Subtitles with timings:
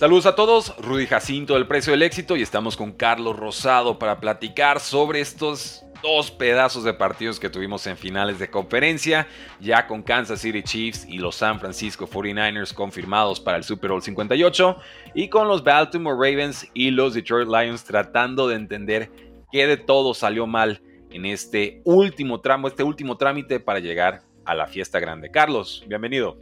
[0.00, 4.18] Saludos a todos, Rudy Jacinto del Precio del Éxito y estamos con Carlos Rosado para
[4.18, 9.26] platicar sobre estos dos pedazos de partidos que tuvimos en finales de conferencia,
[9.60, 14.00] ya con Kansas City Chiefs y los San Francisco 49ers confirmados para el Super Bowl
[14.00, 14.76] 58
[15.14, 19.10] y con los Baltimore Ravens y los Detroit Lions tratando de entender
[19.52, 20.80] qué de todo salió mal
[21.10, 25.30] en este último tramo, este último trámite para llegar a la fiesta grande.
[25.30, 26.38] Carlos, bienvenido.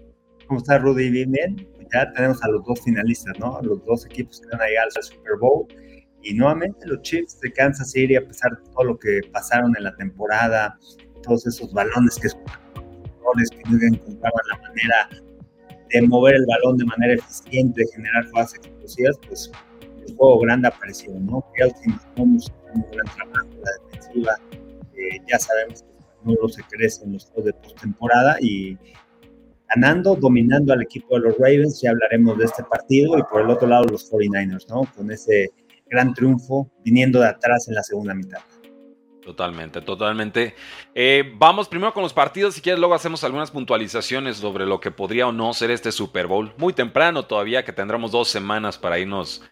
[0.47, 1.11] ¿Cómo estás, Rudy?
[1.11, 3.61] Bien, bien ya tenemos a los dos finalistas, ¿no?
[3.63, 5.67] Los dos equipos que van a llegar al Super Bowl.
[6.23, 9.85] Y nuevamente los Chiefs de Kansas City, a pesar de todo lo que pasaron en
[9.85, 10.77] la temporada,
[11.23, 15.09] todos esos balones que que no encontraban la manera
[15.91, 19.51] de mover el balón de manera eficiente, de generar jugadas explosivas, pues
[20.07, 21.45] el juego grande apareció, ¿no?
[21.55, 24.39] Kelsey Mahomes un gran trabajo en la defensiva,
[24.95, 28.77] eh, ya sabemos que no se crece en los juegos de postemporada y
[29.75, 33.51] ganando, dominando al equipo de los Ravens, ya hablaremos de este partido, y por el
[33.51, 34.89] otro lado los 49ers, ¿no?
[34.97, 35.51] Con ese
[35.87, 38.41] gran triunfo viniendo de atrás en la segunda mitad.
[39.23, 40.55] Totalmente, totalmente.
[40.95, 44.91] Eh, vamos primero con los partidos, si quieres luego hacemos algunas puntualizaciones sobre lo que
[44.91, 46.55] podría o no ser este Super Bowl.
[46.57, 49.43] Muy temprano todavía, que tendremos dos semanas para irnos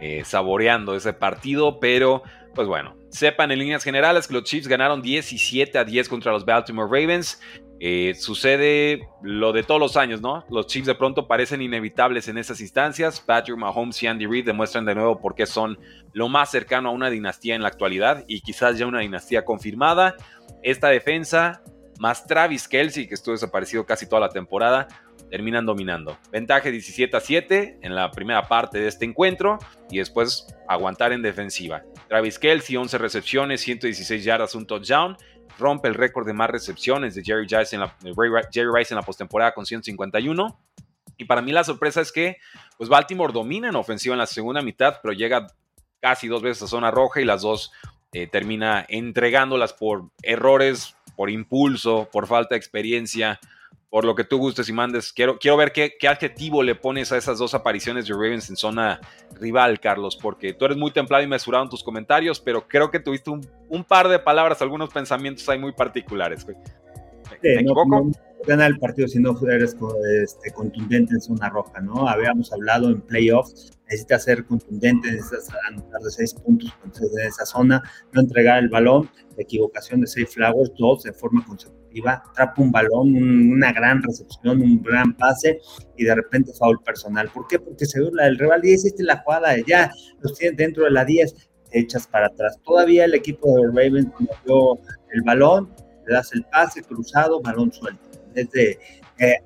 [0.00, 2.22] eh, saboreando ese partido, pero
[2.54, 6.46] pues bueno, sepan en líneas generales que los Chiefs ganaron 17 a 10 contra los
[6.46, 7.38] Baltimore Ravens.
[7.78, 10.44] Eh, sucede lo de todos los años, ¿no?
[10.48, 13.20] Los Chiefs de pronto parecen inevitables en esas instancias.
[13.20, 15.78] Patrick Mahomes y Andy Reid demuestran de nuevo por qué son
[16.12, 20.16] lo más cercano a una dinastía en la actualidad y quizás ya una dinastía confirmada.
[20.62, 21.62] Esta defensa,
[21.98, 24.88] más Travis Kelsey, que estuvo desaparecido casi toda la temporada,
[25.30, 26.16] terminan dominando.
[26.30, 29.58] Ventaja 17 a 7 en la primera parte de este encuentro
[29.90, 31.82] y después aguantar en defensiva.
[32.08, 35.16] Travis Kelsey, 11 recepciones, 116 yardas, un touchdown
[35.58, 40.58] rompe el récord de más recepciones de Jerry Rice en la, postemporada con 151.
[41.16, 42.36] Y para mí la sorpresa es que
[42.76, 45.46] pues Baltimore domina en ofensiva en la segunda mitad, pero llega
[46.00, 47.72] casi dos veces a zona roja y las dos
[48.12, 53.40] eh, termina entregándolas por errores, por impulso, por falta de experiencia,
[53.90, 55.12] por lo que tú gustes y mandes.
[55.12, 58.56] Quiero, quiero ver qué, qué, adjetivo le pones a esas dos apariciones de Ravens en
[58.56, 59.00] zona
[59.40, 63.00] rival, Carlos, porque tú eres muy templado y mesurado en tus comentarios, pero creo que
[63.00, 66.46] tuviste un, un par de palabras, algunos pensamientos ahí muy particulares.
[66.46, 68.10] ¿Me, equivoco?
[68.46, 69.76] gana el partido si no eres
[70.22, 72.08] este, contundente en zona roja, ¿no?
[72.08, 77.82] Habíamos hablado en playoffs, necesitas ser contundente, necesitas anotar de seis puntos en esa zona,
[78.12, 81.85] no entregar el balón, equivocación de seis flowers, dos de forma consecutiva,
[82.34, 85.60] trapa un balón, una gran recepción, un gran pase
[85.96, 87.28] y de repente foul personal.
[87.32, 87.58] ¿Por qué?
[87.58, 89.90] Porque se la del rival y hiciste la jugada de ya,
[90.20, 91.34] los tienes dentro de la 10,
[91.72, 92.58] echas para atrás.
[92.64, 94.08] Todavía el equipo de Ravens
[94.44, 94.78] dio
[95.12, 95.70] el balón,
[96.06, 98.78] le das el pase cruzado, balón suelto es de
[99.18, 99.38] eh,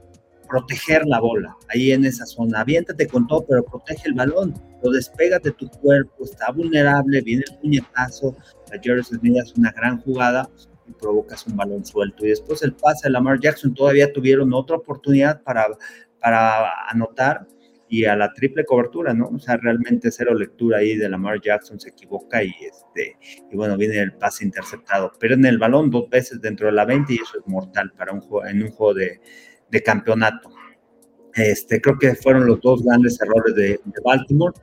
[0.49, 2.61] proteger la bola ahí en esa zona.
[2.61, 7.44] Aviéntate con todo, pero protege el balón, lo despegas de tu cuerpo, está vulnerable, viene
[7.49, 8.37] el puñetazo.
[8.82, 10.49] Jerry Smith hace una gran jugada
[10.91, 12.27] y provocas un balón suelto.
[12.27, 15.67] Y después el pase de Lamar Jackson todavía tuvieron otra oportunidad para,
[16.21, 17.47] para anotar
[17.89, 19.29] y a la triple cobertura, ¿no?
[19.34, 23.17] O sea, realmente cero lectura ahí de Lamar Jackson, se equivoca y este
[23.50, 26.84] y bueno, viene el pase interceptado, pero en el balón dos veces dentro de la
[26.84, 29.21] 20 y eso es mortal para un juego, en un juego de,
[29.71, 30.50] de campeonato.
[31.34, 34.55] Este, creo que fueron los dos grandes errores de, Baltimore,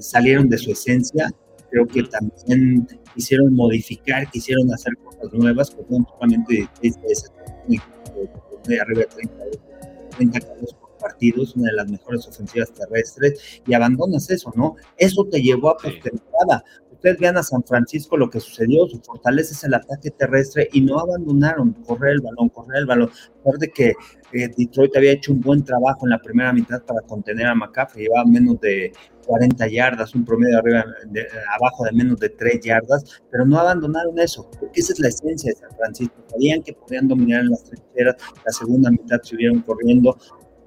[0.00, 1.30] salieron de su esencia,
[1.70, 6.68] creo que también quisieron modificar, quisieron hacer cosas nuevas, porque no totalmente
[8.66, 9.34] de arriba de 30,
[10.16, 10.40] 30
[10.98, 14.76] partidos, una de las mejores ofensivas terrestres, y abandonas eso, ¿no?
[14.96, 16.64] Eso te llevó a postemporada.
[16.92, 20.80] Ustedes vean a San Francisco lo que sucedió, su fortaleza es el ataque terrestre y
[20.80, 23.10] no abandonaron correr el balón, correr el balón.
[23.44, 23.94] Por de que
[24.32, 28.06] eh, Detroit había hecho un buen trabajo en la primera mitad para contener a McCaffrey,
[28.06, 28.92] llevaba menos de
[29.28, 30.86] 40 yardas, un promedio arriba,
[31.60, 35.52] abajo de menos de 3 yardas, pero no abandonaron eso, porque esa es la esencia
[35.52, 36.14] de San Francisco.
[36.28, 40.16] Sabían que podían dominar en las trincheras, la segunda mitad subieron corriendo,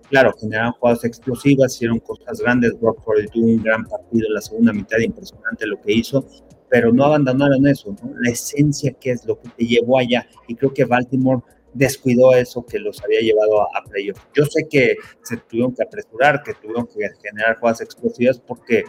[0.10, 2.80] claro, generaron jugadas explosivas, hicieron cosas grandes.
[2.80, 6.24] Brock tuvo un gran partido en la segunda mitad, impresionante lo que hizo,
[6.70, 8.14] pero no abandonaron eso, ¿no?
[8.22, 10.28] la esencia que es lo que te llevó allá.
[10.48, 11.42] Y creo que Baltimore
[11.74, 14.20] descuidó eso que los había llevado a, a playoff.
[14.34, 18.84] Yo sé que se tuvieron que apresurar, que tuvieron que generar jugadas explosivas porque,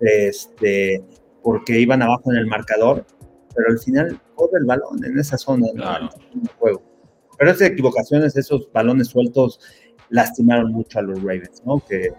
[0.00, 1.04] este,
[1.42, 3.04] porque iban abajo en el marcador,
[3.54, 6.82] pero al final corre el balón en esa zona del juego.
[7.38, 9.60] Pero esas equivocaciones, esos balones sueltos,
[10.10, 11.80] lastimaron mucho a los Ravens, ¿no?
[11.86, 12.12] Que,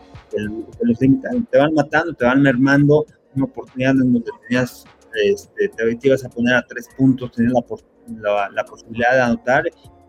[0.82, 3.06] los te van matando, te van mermando
[3.36, 4.86] una oportunidad en donde tenías,
[5.24, 7.54] este, te, ibas a poner a tres puntos, tenías
[8.22, 9.64] la, la, posibilidad de anotar,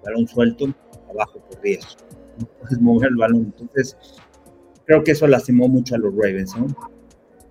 [0.06, 0.66] balón suelto,
[1.10, 1.96] abajo por 10.
[2.38, 3.54] No puedes mover el balón.
[3.58, 3.96] Entonces,
[4.84, 6.66] creo que eso lastimó mucho a los Ravens, ¿no?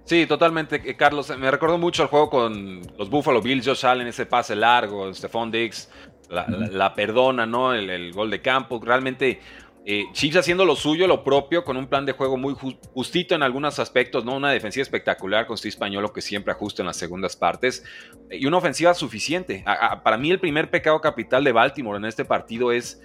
[0.06, 1.36] Sí, totalmente, eh, Carlos.
[1.38, 5.52] Me recordó mucho el juego con los Buffalo Bills, Josh Allen, ese pase largo, Stephon
[5.52, 5.90] Diggs,
[6.30, 7.74] la, perdona, ¿no?
[7.74, 8.80] El, gol de campo.
[8.84, 9.40] Realmente,
[9.86, 12.56] eh, Chiefs haciendo lo suyo, lo propio, con un plan de juego muy
[12.94, 14.36] justito en algunos aspectos, ¿no?
[14.36, 17.84] Una defensiva espectacular con Steve Españolo que siempre ajusta en las segundas partes
[18.32, 19.64] y una ofensiva suficiente.
[20.04, 23.02] para mí, el primer pecado capital de Baltimore en este partido es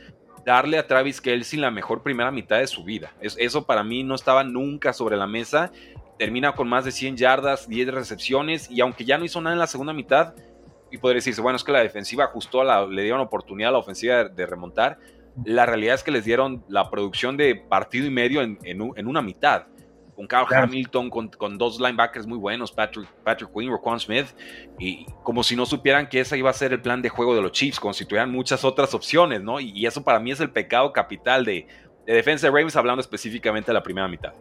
[0.47, 3.13] darle a Travis Kelsey la mejor primera mitad de su vida.
[3.21, 5.71] eso para mí no estaba nunca sobre la mesa
[6.21, 9.59] termina con más de 100 yardas, 10 recepciones, y aunque ya no hizo nada en
[9.59, 10.35] la segunda mitad,
[10.91, 13.79] y podría decirse, bueno, es que la defensiva ajustó, la, le dieron oportunidad a la
[13.79, 14.99] ofensiva de, remontar,
[15.45, 19.23] la realidad es que les dieron la producción de partido y medio en, en, una
[19.23, 19.67] mitad,
[20.15, 24.27] con Carl Hamilton, con, dos linebackers muy buenos, Patrick, Patrick Quinn, Raquan Smith,
[24.79, 27.43] y como si no supieran que ese iba a ser el plan de juego de
[27.43, 29.61] los Chiefs, tuvieran muchas otras opciones, ¿no?
[29.61, 31.67] Y, eso para mí es el pecado capital de,
[32.07, 34.33] de defensa de Ravens, hablando específicamente de la primera mitad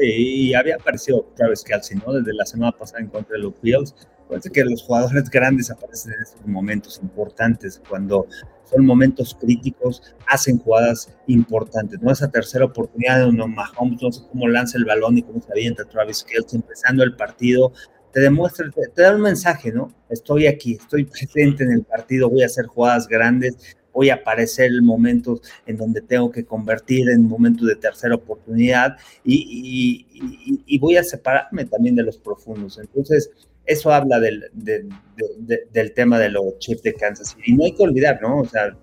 [0.00, 2.12] y había aparecido Travis Kelsey, ¿no?
[2.12, 3.94] Desde la semana pasada en contra de los Bills.
[4.28, 8.26] Parece que los jugadores grandes aparecen en estos momentos importantes, cuando
[8.72, 12.10] son momentos críticos, hacen jugadas importantes, ¿no?
[12.10, 15.52] Esa tercera oportunidad de uno Mahomes, no sé cómo lanza el balón y cómo se
[15.52, 17.72] avienta Travis Kelsey empezando el partido,
[18.12, 19.88] te demuestra, te da un mensaje, ¿no?
[20.10, 23.56] Estoy aquí, estoy presente en el partido, voy a hacer jugadas grandes,
[23.92, 28.96] voy a aparecer en momentos en donde tengo que convertir en momentos de tercera oportunidad
[29.24, 32.78] y, voy a separarme también de los profundos.
[32.78, 33.30] Entonces,
[33.66, 37.36] eso habla del, del tema de los Chiefs de Kansas.
[37.44, 38.40] Y no hay que olvidar, ¿no?
[38.40, 38.76] O sea,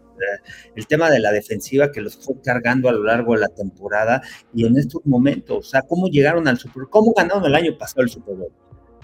[0.76, 4.22] el tema de la defensiva que los fue cargando a lo largo de la temporada
[4.54, 7.78] y en estos momentos, o sea, cómo llegaron al Super Bowl, cómo ganaron el año
[7.78, 8.52] pasado el Super Bowl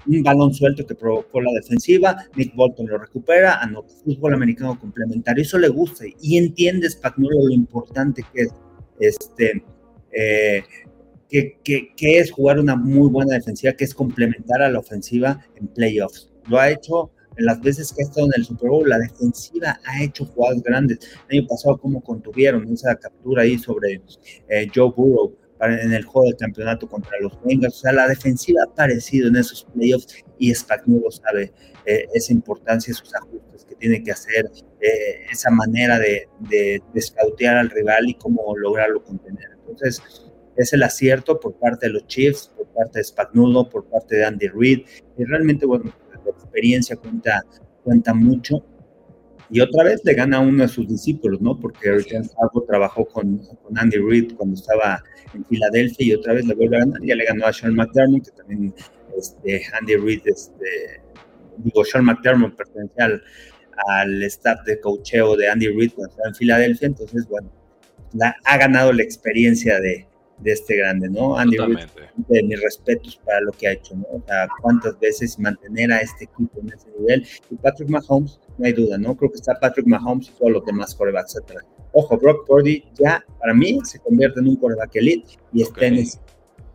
[0.08, 5.42] un balón suelto que provocó la defensiva, Nick Bolton lo recupera, anota fútbol americano complementario,
[5.42, 8.54] eso le gusta y entiende Spagnuolo lo importante que es
[9.00, 9.64] este
[10.12, 10.64] eh,
[11.64, 15.68] que, que, es jugar una muy buena defensiva, que es complementar a la ofensiva en
[15.68, 16.32] playoffs.
[16.48, 19.80] Lo ha hecho en las veces que ha estado en el Super Bowl, la defensiva
[19.84, 21.00] ha hecho jugadas grandes.
[21.30, 24.02] El año pasado, como contuvieron esa captura ahí sobre
[24.50, 27.78] eh, Joe Burrow, en el juego de campeonato contra los Bengals.
[27.78, 31.54] O sea, la defensiva ha aparecido en esos playoffs y Spagnuolo sabe
[31.86, 34.50] eh, esa importancia, esos ajustes que tiene que hacer,
[34.82, 36.82] eh, esa manera de, de,
[37.48, 39.52] al rival y cómo lograrlo contener.
[39.60, 40.02] Entonces,
[40.58, 44.26] es el acierto por parte de los Chiefs, por parte de Spagnuolo, por parte de
[44.26, 44.86] Andy Reid.
[45.18, 45.94] Y realmente, bueno,
[46.24, 47.44] la experiencia cuenta,
[47.84, 48.64] cuenta mucho
[49.50, 51.60] y otra vez le gana a uno de sus discípulos, ¿no?
[51.60, 55.04] Porque Richard Fargo trabajó con, con, Andy Reid cuando estaba
[55.34, 57.02] en Filadelfia y otra vez le vuelve a ganar.
[57.04, 58.74] Ya le ganó a Sean McDermott, que también
[59.18, 61.02] este, Andy Reid, este,
[61.58, 63.24] digo, Sean McDermott pertenecía al,
[63.88, 66.88] al, staff de coacheo de Andy Reid cuando estaba en Filadelfia.
[66.88, 67.52] Entonces, bueno,
[68.14, 70.08] la, ha ganado la experiencia de,
[70.40, 71.38] de este grande, ¿no?
[71.38, 71.88] Andy Reid,
[72.28, 74.06] de mis respetos para lo que ha hecho, ¿no?
[74.12, 77.26] O sea, cuántas veces mantener a este equipo en ese nivel.
[77.50, 79.16] Y Patrick Mahomes, no hay duda, ¿no?
[79.16, 81.64] Creo que está Patrick Mahomes y todos los demás corebacks atrás.
[81.94, 85.96] Ojo, Brock Purdy ya, para mí, se convierte en un coreback elite y está en,
[85.96, 86.20] ese,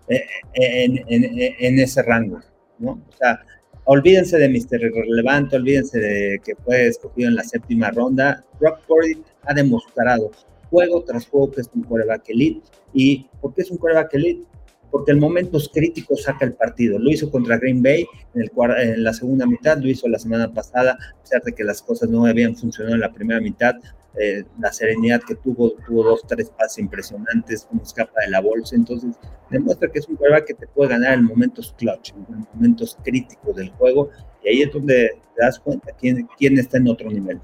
[0.09, 0.25] eh,
[0.55, 2.41] en, en, ese rango,
[2.79, 2.93] ¿no?
[2.93, 3.45] O sea,
[3.85, 4.81] olvídense de Mr.
[4.81, 8.43] Irrelevante, olvídense de que fue escogido en la séptima ronda.
[8.59, 10.31] Brock Purdy ha demostrado
[10.71, 12.63] juego tras juego que es un coreback elite.
[12.93, 14.47] ¿Y por qué es un coreback elite?
[14.91, 16.99] Porque en momentos críticos saca el partido.
[16.99, 20.53] Lo hizo contra Green Bay en, el, en la segunda mitad, lo hizo la semana
[20.53, 23.77] pasada, a pesar de que las cosas no habían funcionado en la primera mitad.
[24.19, 28.75] Eh, la serenidad que tuvo, tuvo dos, tres pases impresionantes, como escapa de la bolsa.
[28.75, 29.15] Entonces,
[29.51, 33.55] demuestra que es un coreback que te puede ganar en momentos clutch, en momentos críticos
[33.55, 34.11] del juego.
[34.43, 37.41] Y ahí es donde te das cuenta quién, quién está en otro nivel.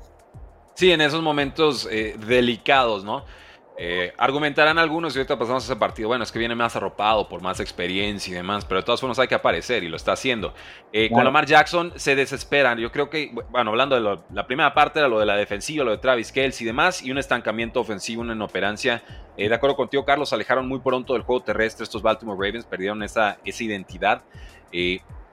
[0.77, 3.25] Sí, en esos momentos eh, delicados, ¿no?
[3.79, 6.09] Eh, argumentarán algunos y ahorita pasamos a ese partido.
[6.09, 9.19] Bueno, es que viene más arropado por más experiencia y demás, pero de todas formas
[9.19, 10.53] hay que aparecer y lo está haciendo.
[10.93, 12.79] Eh, Con Lamar Jackson se desesperan.
[12.79, 15.93] Yo creo que, bueno, hablando de la primera parte era lo de la defensiva, lo
[15.93, 19.03] de Travis Kelsey y demás, y un estancamiento ofensivo, una inoperancia.
[19.39, 21.85] de acuerdo contigo, Carlos, alejaron muy pronto del juego terrestre.
[21.85, 24.23] Estos Baltimore Ravens perdieron esa, esa identidad.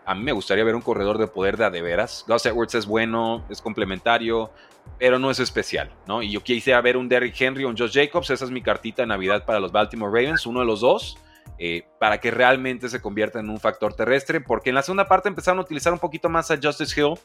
[0.06, 2.26] A mí me gustaría ver un corredor de poder de a de veras.
[2.28, 4.52] Gus Edwards es bueno, es complementario
[5.00, 6.22] pero no es especial, ¿no?
[6.22, 9.04] Y yo quisiera ver un Derrick Henry o un Josh Jacobs, esa es mi cartita
[9.04, 11.18] de Navidad para los Baltimore Ravens, uno de los dos,
[11.58, 15.30] eh, para que realmente se convierta en un factor terrestre, porque en la segunda parte
[15.30, 17.16] empezaron a utilizar un poquito más a Justice Hill,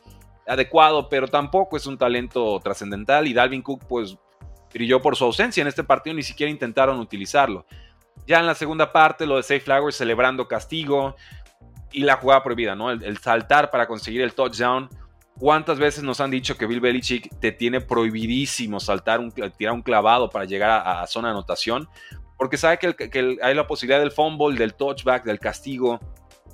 [0.47, 4.17] adecuado, pero tampoco es un talento trascendental, y Dalvin Cook, pues,
[4.73, 7.65] brilló por su ausencia en este partido, ni siquiera intentaron utilizarlo.
[8.27, 11.17] Ya en la segunda parte, lo de Safe Flowers celebrando castigo
[11.93, 12.91] y la jugada prohibida, ¿no?
[12.91, 14.89] el saltar para conseguir el touchdown
[15.39, 19.83] ¿Cuántas veces nos han dicho que Bill Belichick te tiene prohibidísimo saltar un, tirar un
[19.83, 21.89] clavado para llegar a, zona de anotación?
[22.37, 25.99] porque sabe que, hay la posibilidad del fumble, del touchback, del castigo.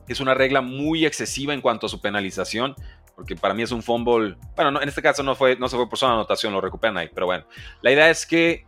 [0.08, 2.74] Es una regla muy excesiva en cuanto a su penalización,
[3.14, 4.36] porque para mí es un fumble.
[4.56, 7.10] Bueno, en este caso no, fue, no se fue por zona anotación, lo recuperan ahí,
[7.14, 7.44] pero bueno.
[7.82, 8.64] La idea es que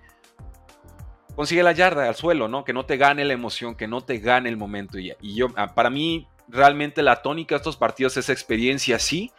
[1.35, 2.65] consigue la yarda al suelo, ¿no?
[2.65, 4.99] Que no te gane la emoción, que no te gane el momento.
[4.99, 9.33] Y, y yo, ah, para mí, realmente la tónica de estos partidos es experiencia, sí,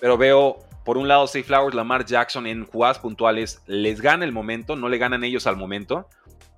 [0.00, 4.32] pero veo por un lado, Safe Flowers, Lamar Jackson en jugadas puntuales les gana el
[4.32, 6.08] momento, no le ganan ellos al momento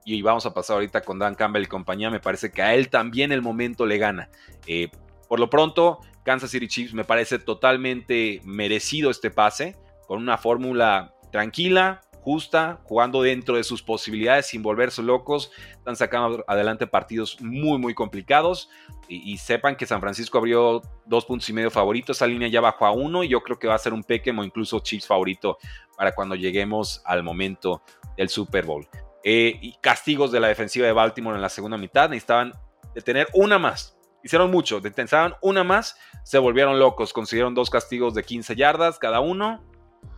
[0.04, 2.90] y vamos a pasar ahorita con Dan Campbell y compañía, me parece que a él
[2.90, 4.30] también el momento le gana.
[4.66, 4.90] Eh,
[5.28, 9.76] por lo pronto, Kansas City Chiefs me parece totalmente merecido este pase,
[10.06, 15.50] con una fórmula tranquila, justa, jugando dentro de sus posibilidades sin volverse locos.
[15.72, 18.70] Están sacando adelante partidos muy, muy complicados.
[19.08, 22.18] Y, sepan que San Francisco abrió dos puntos y medio favoritos.
[22.18, 23.24] Esa línea ya bajó a uno.
[23.24, 25.58] Y yo creo que va a ser un Pequem o incluso Chiefs favorito
[25.96, 27.82] para cuando lleguemos al momento
[28.16, 28.86] del Super Bowl.
[29.24, 32.08] Eh, y castigos de la defensiva de Baltimore en la segunda mitad.
[32.08, 32.52] Necesitaban
[32.94, 33.96] detener una más.
[34.22, 39.20] Hicieron mucho, detensaban una más, se volvieron locos, consiguieron dos castigos de 15 yardas cada
[39.20, 39.64] uno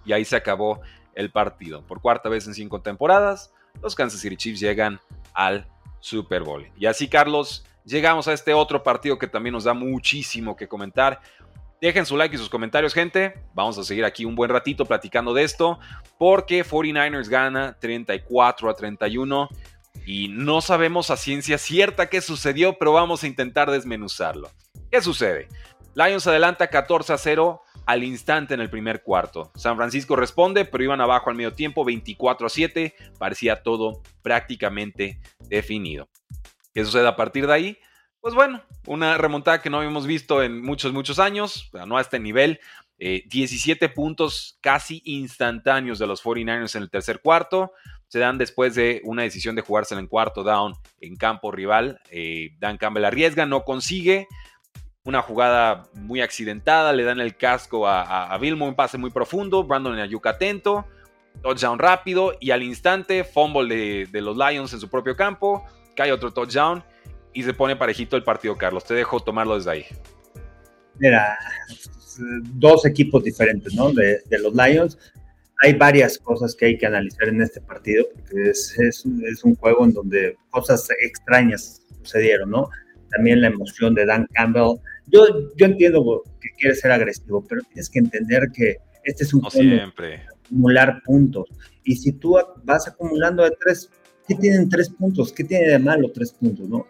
[0.04, 0.80] y ahí se acabó
[1.14, 1.83] el partido.
[1.87, 3.52] Por cuarta vez en cinco temporadas,
[3.83, 5.00] los Kansas City Chiefs llegan
[5.35, 5.66] al
[6.00, 6.66] Super Bowl.
[6.76, 11.21] Y así, Carlos, llegamos a este otro partido que también nos da muchísimo que comentar.
[11.81, 13.35] Dejen su like y sus comentarios, gente.
[13.54, 15.81] Vamos a seguir aquí un buen ratito platicando de esto,
[16.19, 19.49] porque 49ers gana 34 a 31
[20.07, 24.50] y no sabemos a ciencia cierta qué sucedió, pero vamos a intentar desmenuzarlo.
[24.90, 25.49] ¿Qué sucede?
[25.94, 29.50] Lions adelanta 14 a 0 al instante en el primer cuarto.
[29.54, 32.94] San Francisco responde, pero iban abajo al medio tiempo 24 a 7.
[33.18, 36.08] Parecía todo prácticamente definido.
[36.72, 37.78] ¿Qué sucede a partir de ahí?
[38.20, 42.18] Pues bueno, una remontada que no habíamos visto en muchos, muchos años, no a este
[42.18, 42.61] nivel.
[42.99, 47.72] 17 eh, puntos casi instantáneos de los 49ers en el tercer cuarto.
[48.06, 52.00] Se dan después de una decisión de jugársela en cuarto down en campo rival.
[52.11, 54.28] Eh, Dan Campbell arriesga, no consigue.
[55.04, 59.64] Una jugada muy accidentada, le dan el casco a, a, un pase muy profundo.
[59.64, 60.87] Brandon Ayuka atento.
[61.42, 65.64] Touchdown rápido y al instante, fumble de, de los Lions en su propio campo.
[65.97, 66.85] Cae otro touchdown
[67.32, 68.85] y se pone parejito el partido, Carlos.
[68.85, 69.87] Te dejo tomarlo desde ahí.
[70.99, 71.37] Mira,
[72.54, 73.92] dos equipos diferentes, ¿no?
[73.92, 74.99] De, los Lions.
[75.64, 79.56] Hay varias cosas que hay que analizar en este partido, porque es, es, es, un
[79.56, 82.68] juego en donde cosas extrañas sucedieron, ¿no?
[83.11, 84.78] También la emoción de Dan Campbell.
[85.06, 85.25] Yo,
[85.56, 90.23] yo entiendo que quiere ser agresivo, pero tienes que entender que este es un siempre.
[90.44, 91.49] acumular puntos.
[91.85, 93.90] Y si tú vas acumulando de tres,
[94.28, 95.32] ¿qué tienen tres puntos?
[95.32, 96.87] ¿Qué tiene de malo tres puntos, no?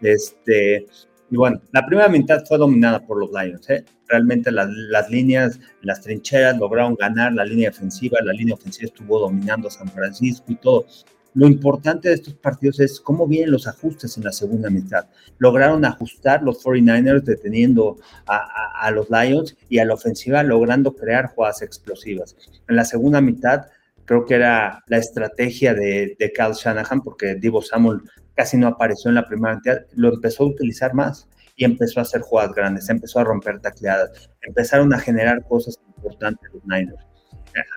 [0.00, 0.86] Este,
[1.30, 3.68] y bueno, la primera mitad fue dominada por los Lions.
[3.70, 3.84] ¿eh?
[4.08, 9.18] Realmente las, las, líneas, las trincheras lograron ganar la línea defensiva, la línea ofensiva estuvo
[9.18, 10.86] dominando a San Francisco y todo.
[11.34, 15.06] Lo importante de estos partidos es cómo vienen los ajustes en la segunda mitad.
[15.38, 21.62] Lograron ajustar los 49ers deteniendo a, los Lions y a la ofensiva logrando crear jugadas
[21.62, 22.36] explosivas.
[22.68, 23.66] En la segunda mitad
[24.04, 28.02] creo que era la estrategia de, de Cal Shanahan, porque Divo Samuel
[28.34, 31.26] casi no apareció en la primera mitad, lo empezó a utilizar más
[31.56, 36.48] y empezó a hacer jugadas grandes, empezó a romper tacleadas, empezaron a generar cosas importantes
[36.52, 37.13] los Niners.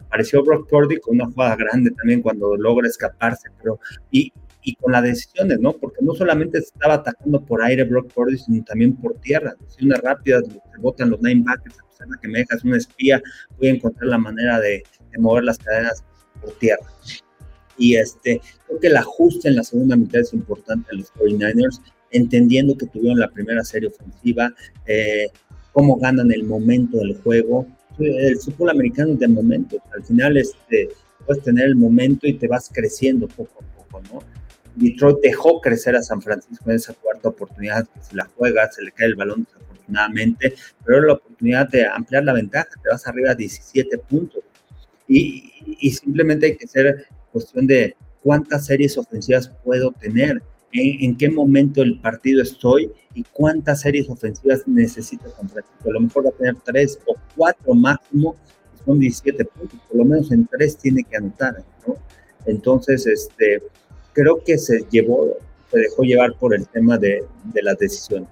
[0.01, 3.79] Apareció Brock Purdy con una jugada grande también cuando logra escaparse, pero
[4.11, 4.31] y,
[4.63, 5.73] y con las decisiones, ¿no?
[5.73, 9.55] Porque no solamente estaba atacando por aire Brock Purdy, sino también por tierra.
[9.61, 13.21] Decisiones rápidas, se botan los linebackers, a pesar de que me dejas una espía,
[13.57, 14.83] voy a encontrar la manera de,
[15.19, 16.03] mover las cadenas
[16.41, 16.85] por tierra.
[17.77, 21.81] Y este, creo que el ajuste en la segunda mitad es importante a los 49ers,
[22.11, 24.53] entendiendo que tuvieron la primera serie ofensiva,
[24.85, 25.27] eh,
[25.71, 27.67] cómo ganan el momento del juego.
[27.99, 29.79] El fútbol americano de momentos.
[29.95, 30.89] Al final este,
[31.25, 34.19] puedes tener el momento y te vas creciendo poco a poco, ¿no?
[34.75, 38.83] Detroit dejó crecer a San Francisco en esa cuarta oportunidad que se la juega, se
[38.83, 40.53] le cae el balón desafortunadamente,
[40.85, 44.43] pero la oportunidad de ampliar la ventaja, te vas arriba a 17 puntos.
[45.07, 51.29] Y, y simplemente hay que ser cuestión de cuántas series ofensivas puedo tener, en, qué
[51.29, 55.63] momento del partido estoy y cuántas series ofensivas necesito comprar.
[55.85, 58.35] A lo mejor va a tener tres o cuatro máximo,
[58.85, 61.95] son 17 puntos, por lo menos en tres tiene que anotar, ¿no?
[62.45, 63.61] Entonces, este,
[64.13, 65.37] creo que se llevó,
[65.71, 68.29] se dejó llevar por el tema de, de las decisiones.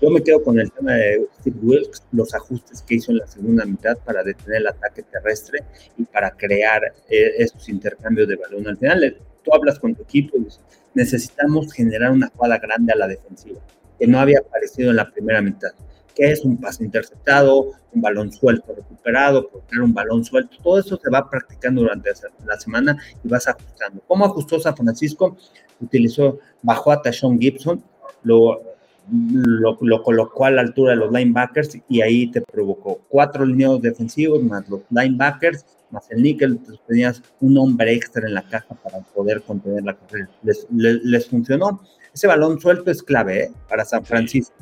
[0.00, 3.26] Yo me quedo con el tema de Steve Wilkes, los ajustes que hizo en la
[3.26, 5.60] segunda mitad para detener el ataque terrestre
[5.96, 8.68] y para crear eh, esos intercambios de balón.
[8.68, 10.60] Al final, eh, tú hablas con tu equipo y dices,
[10.96, 13.60] necesitamos generar una jugada grande a la defensiva,
[13.98, 15.68] que no había aparecido en la primera mitad.
[16.14, 20.96] que es un pase interceptado, un balón suelto recuperado, porque un balón suelto, todo eso
[20.96, 22.10] se va practicando durante
[22.46, 24.02] la semana y vas ajustando.
[24.08, 25.36] ¿Cómo ajustó San Francisco?
[25.78, 27.84] Utilizó, bajó a Tashon Gibson,
[28.22, 28.62] lo,
[29.10, 34.42] lo, colocó a la altura de los linebackers y ahí te provocó cuatro lineos defensivos
[34.42, 39.42] más los linebackers más el níquel, tenías un hombre extra en la caja para poder
[39.42, 40.28] contener la carrera.
[40.42, 41.80] Les, funcionó.
[42.12, 43.52] Ese balón suelto es clave ¿eh?
[43.68, 44.54] para San Francisco,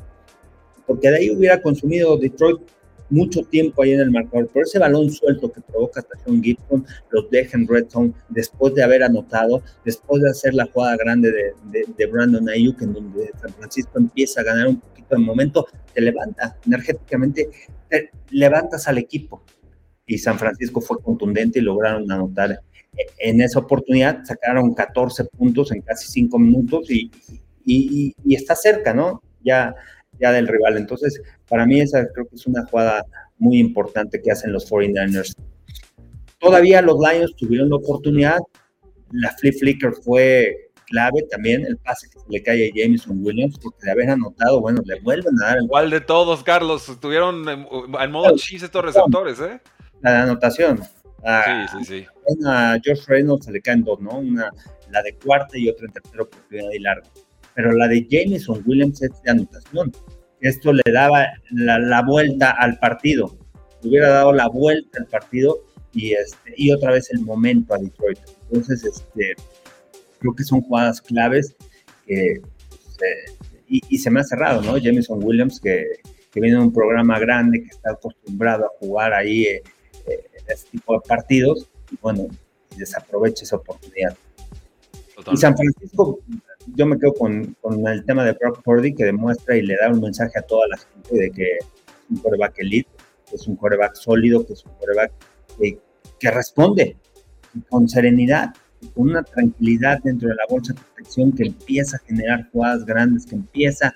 [0.85, 2.59] porque de ahí hubiera consumido Detroit
[3.09, 7.29] mucho tiempo ahí en el marcador, pero ese balón suelto que provoca Tashon Gibson los
[7.29, 7.85] deja en red
[8.29, 13.31] después de haber anotado, después de hacer la jugada grande de, Brandon Ayuk, en donde
[13.39, 17.49] San Francisco empieza a ganar un poquito de momento, te levanta energéticamente,
[17.89, 19.43] te levantas al equipo.
[20.07, 22.59] Y San Francisco fue contundente y lograron anotar
[23.17, 27.11] en esa oportunidad, sacaron 14 puntos en casi 5 minutos y,
[27.65, 29.21] y está cerca, ¿no?
[29.43, 29.75] Ya
[30.19, 30.77] ya del rival.
[30.77, 33.03] Entonces, para mí esa creo que es una jugada
[33.37, 35.33] muy importante que hacen los 49ers.
[36.39, 38.39] Todavía los Lions tuvieron la oportunidad,
[39.11, 43.57] la flip flicker fue clave también, el pase que se le cae a Jameson Williams,
[43.61, 45.57] porque de haber anotado, bueno, le vuelven a dar.
[45.61, 49.59] Igual de todos, Carlos, estuvieron en, modo chis estos receptores, ¿eh?
[50.01, 50.81] La anotación.
[50.83, 52.05] sí, sí, sí.
[52.45, 54.19] A George Reynolds se le caen dos, ¿no?
[54.19, 54.51] Una,
[54.91, 57.09] la de cuarta y otra en tercera oportunidad y larga
[57.55, 59.91] pero la de Jameson Williams es de anotación.
[60.41, 63.35] Esto le daba la, vuelta al partido,
[63.81, 67.77] le hubiera dado la vuelta al partido y, este, y otra vez el momento a
[67.77, 68.19] Detroit.
[68.43, 69.35] Entonces, este,
[70.19, 71.55] creo que son jugadas claves
[73.67, 74.77] y, se me ha cerrado, ¿no?
[74.77, 75.85] Jameson Williams, que,
[76.33, 79.63] viene de un programa grande, que está acostumbrado a jugar ahí eh,
[80.05, 82.27] eh, este tipo de partidos, y bueno,
[82.75, 84.17] desaprovecha esa oportunidad.
[85.31, 86.19] Y San Francisco,
[86.73, 89.89] yo me quedo con, con, el tema de Brock Purdy que demuestra y le da
[89.89, 91.67] un mensaje a toda la gente de que es
[92.09, 92.89] un coreback elite,
[93.29, 95.11] que es un coreback sólido, que es un coreback
[95.59, 96.97] que, responde
[97.69, 98.53] con serenidad,
[98.95, 103.27] con una tranquilidad dentro de la bolsa de protección que empieza a generar jugadas grandes,
[103.27, 103.93] que empieza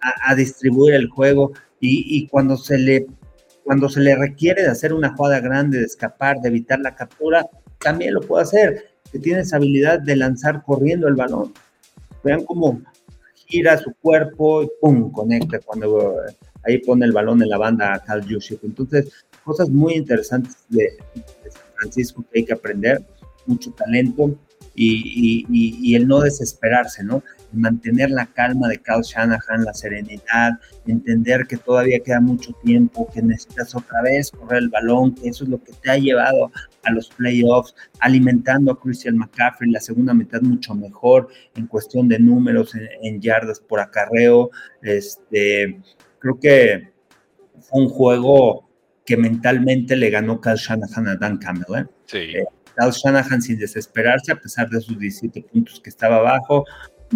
[0.00, 3.06] a, a, distribuir el juego y, y, cuando se le
[3.64, 7.46] cuando se le requiere de hacer una jugada grande, de escapar, de evitar la captura,
[7.78, 11.52] también lo puede hacer, que tiene esa habilidad de lanzar corriendo el balón.
[12.28, 12.82] Vean cómo
[13.46, 17.94] gira su cuerpo y pum, conecta cuando eh, ahí pone el balón en la banda
[17.94, 18.62] a Cal Yushik.
[18.64, 19.10] Entonces,
[19.42, 20.98] cosas muy interesantes de,
[21.48, 23.02] San Francisco que hay que aprender,
[23.46, 24.36] mucho talento
[24.74, 27.22] y, y el no desesperarse, ¿no?
[27.52, 30.52] Mantener la calma de Kyle Shanahan, la serenidad,
[30.86, 35.44] entender que todavía queda mucho tiempo, que necesitas otra vez correr el balón, que eso
[35.44, 36.50] es lo que te ha llevado
[36.84, 42.18] a los playoffs, alimentando a Christian McCaffrey, la segunda mitad mucho mejor en cuestión de
[42.18, 44.50] números, en, yardas por acarreo.
[44.82, 45.80] Este,
[46.18, 46.92] creo que
[47.60, 48.68] fue un juego
[49.04, 51.82] que mentalmente le ganó Kyle Shanahan a Dan Campbell.
[51.82, 51.86] ¿eh?
[52.04, 52.18] Sí.
[52.18, 52.44] Eh,
[52.78, 56.64] Kyle Shanahan sin desesperarse, a pesar de sus 17 puntos que estaba abajo,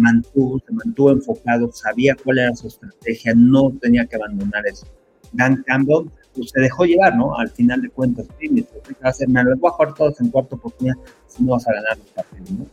[0.01, 4.87] mantuvo, se mantuvo enfocado, sabía cuál era su estrategia, no tenía que abandonar eso.
[5.31, 7.37] Dan Campbell pues, se dejó llevar, ¿no?
[7.37, 10.95] Al final de cuentas, sí, me los voy a jugar todos en cuarta oportunidad,
[11.27, 12.65] si no vas a ganar los partidos, ¿no?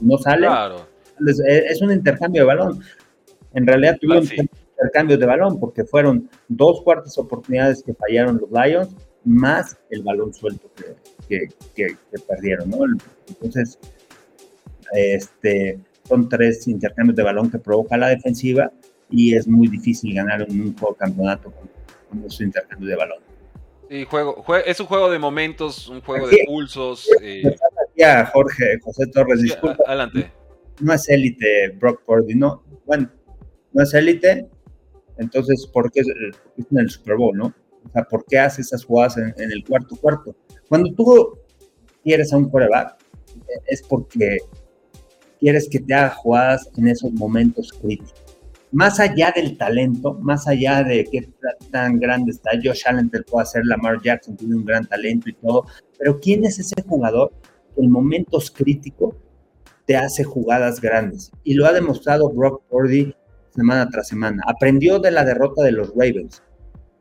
[0.00, 0.48] no sale,
[1.46, 2.80] es, un intercambio de balón.
[3.52, 8.50] En realidad tuvieron un intercambio de balón porque fueron dos cuartas oportunidades que fallaron los
[8.50, 10.70] Lions, más el balón suelto
[11.28, 12.78] que, que, que perdieron, ¿no?
[13.28, 13.78] Entonces,
[14.92, 15.78] este,
[16.10, 18.72] son tres intercambios de balón que provoca la defensiva
[19.08, 23.18] y es muy difícil ganar un juego campeonato con, esos intercambios de balón.
[23.88, 27.08] Sí, juego, es un juego de momentos, un juego de pulsos.
[27.22, 27.56] Eh.
[28.32, 29.84] Jorge José Torres, disculpa.
[29.86, 30.32] Adelante.
[30.80, 32.64] No es élite Brock Purdy, no.
[32.86, 33.08] Bueno,
[33.72, 34.48] no es élite,
[35.18, 37.54] entonces, ¿por qué, es en el Super Bowl, no?
[37.86, 40.34] O sea, ¿por qué hace esas jugadas en, en el cuarto cuarto?
[40.68, 41.38] Cuando tú
[42.02, 42.96] quieres a un coreback,
[43.66, 44.38] es porque
[45.40, 48.14] quieres que te haga jugadas en esos momentos críticos.
[48.72, 51.28] Más allá del talento, más allá de qué
[51.72, 55.32] tan grande está, Josh Allen te puede hacer, Lamar Jackson tiene un gran talento y
[55.32, 55.66] todo,
[55.98, 57.32] pero ¿quién es ese jugador
[57.74, 59.16] que en momentos críticos
[59.86, 61.32] te hace jugadas grandes?
[61.42, 63.12] Y lo ha demostrado Brock Purdy
[63.52, 64.44] semana tras semana.
[64.46, 66.40] Aprendió de la derrota de los Ravens,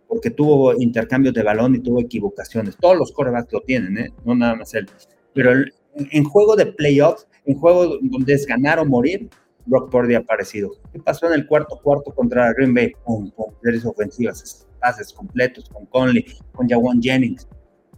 [0.07, 2.77] porque tuvo intercambios de balón y tuvo equivocaciones.
[2.77, 4.09] Todos los corebacks lo tienen, ¿eh?
[4.25, 4.89] no nada más él.
[5.35, 5.51] Pero
[5.95, 9.29] en juego de playoffs en juego donde es ganar o morir,
[9.65, 10.71] Brock Purdy ha aparecido.
[10.91, 12.91] ¿Qué pasó en el cuarto cuarto contra Green Bay?
[13.03, 13.31] Con
[13.63, 17.47] series ofensivas, pases completos, con Conley, con Jawan Jennings.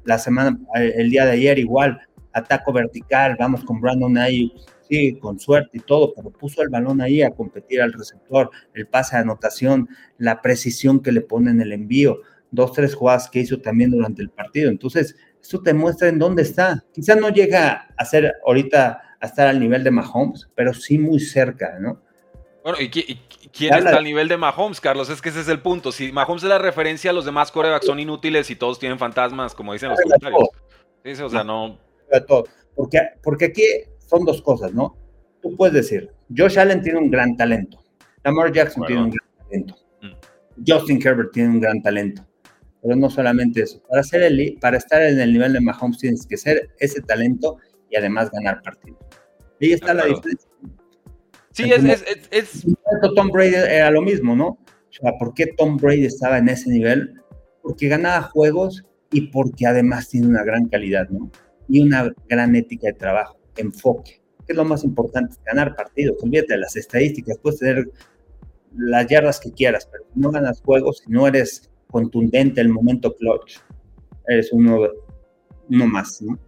[0.04, 2.00] La semana, el día de ayer igual,
[2.34, 4.54] ataco vertical, vamos con Brandon Ayuk,
[4.90, 8.88] sí, con suerte y todo, pero puso el balón ahí a competir al receptor, el
[8.88, 12.20] pase de anotación, la precisión que le pone en el envío,
[12.52, 14.70] dos, tres jugadas que hizo también durante el partido.
[14.70, 16.84] Entonces, esto te muestra en dónde está.
[16.94, 21.20] Quizá no llega a ser ahorita a estar al nivel de Mahomes, pero sí muy
[21.20, 22.02] cerca, ¿no?
[22.64, 25.10] Bueno, ¿y, quién está al nivel de Mahomes, Carlos?
[25.10, 25.92] Es que ese es el punto.
[25.92, 29.74] Si Mahomes es la referencia, los demás corebacks son inútiles y todos tienen fantasmas, como
[29.74, 30.50] dicen los comentarios.
[31.04, 31.80] Sí, o sea, no.
[32.76, 33.64] Porque, porque aquí
[34.06, 34.98] son dos cosas, ¿no?
[35.42, 37.84] Tú puedes decir, Josh Allen tiene un gran talento,
[38.24, 40.64] Lamar Jackson tiene un gran talento, mm.
[40.68, 42.24] Justin Herbert tiene un gran talento,
[42.82, 43.82] pero no solamente eso.
[43.88, 47.58] Para, ser el, para estar en el nivel de Mahomes tienes que ser ese talento
[47.90, 49.00] y además ganar partidos.
[49.62, 50.50] Ahí está la diferencia.
[51.52, 52.66] Sí, es, es, es,
[53.16, 54.48] Tom Brady era lo mismo, ¿no?
[54.48, 57.14] O sea, ¿por qué Tom Brady estaba en ese nivel?
[57.62, 61.30] Porque ganaba juegos y porque además tiene una gran calidad, ¿no?
[61.68, 64.22] Y una gran ética de trabajo, enfoque.
[64.46, 65.36] Que es lo más importante?
[65.46, 66.18] Ganar partidos.
[66.24, 67.90] Olvídate de las estadísticas, puedes tener
[68.76, 72.74] las yardas que quieras, pero si no ganas juegos, si no eres contundente en el
[72.74, 73.60] momento clutch,
[74.28, 74.88] eres uno,
[75.70, 76.40] uno más, ¿no?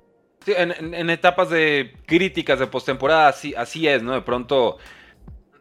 [0.45, 4.13] en, etapas de críticas de postemporada, así, así es, ¿no?
[4.13, 4.77] De pronto,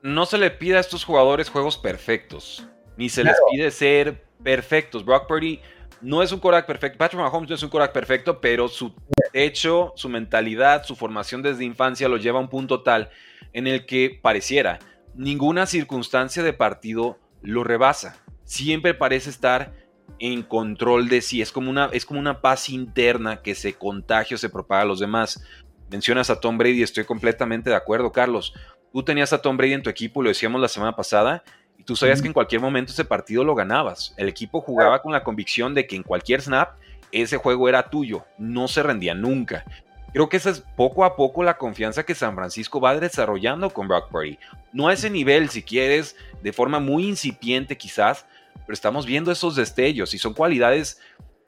[0.03, 2.67] no se le pide a estos jugadores juegos perfectos,
[2.97, 5.05] ni se les pide ser perfectos.
[5.05, 5.61] Brock Purdy
[6.01, 8.93] no es un quarterback perfecto, Patrick Mahomes no es un quarterback perfecto, pero su
[9.33, 13.11] hecho, su mentalidad, su formación desde infancia lo lleva a un punto tal
[13.53, 14.79] en el que pareciera
[15.15, 18.17] ninguna circunstancia de partido lo rebasa.
[18.53, 19.73] Siempre parece estar
[20.19, 21.41] en control de sí.
[21.41, 24.85] Es como una, es como una paz interna que se contagia o se propaga a
[24.85, 25.43] los demás.
[25.91, 28.53] Mencionas a Tom Brady, estoy completamente de acuerdo, Carlos.
[28.93, 31.43] Tú tenías a Tom Brady en tu equipo, lo decíamos la semana pasada,
[31.79, 34.13] y tú sabías que en cualquier momento ese partido lo ganabas.
[34.19, 36.75] El equipo jugaba con la convicción de que en cualquier snap
[37.11, 39.65] ese juego era tuyo, no se rendía nunca.
[40.13, 43.89] Creo que esa es poco a poco la confianza que San Francisco va desarrollando con
[43.89, 44.39] Brock Purdy.
[44.75, 48.27] No a ese nivel, si quieres, de forma muy incipiente quizás,
[48.75, 51.01] estamos viendo esos destellos y son cualidades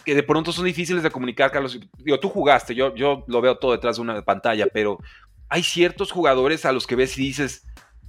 [0.04, 1.78] que de pronto son difíciles de comunicar, Carlos.
[1.98, 4.98] Digo, tú jugaste, yo, yo lo veo todo detrás de una pantalla, pero
[5.48, 7.66] hay ciertos jugadores a los que ves y dices,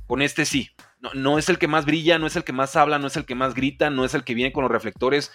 [0.07, 2.75] con este sí, no, no es el que más brilla, no es el que más
[2.75, 5.31] habla, no es el que más grita, no es el que viene con los reflectores,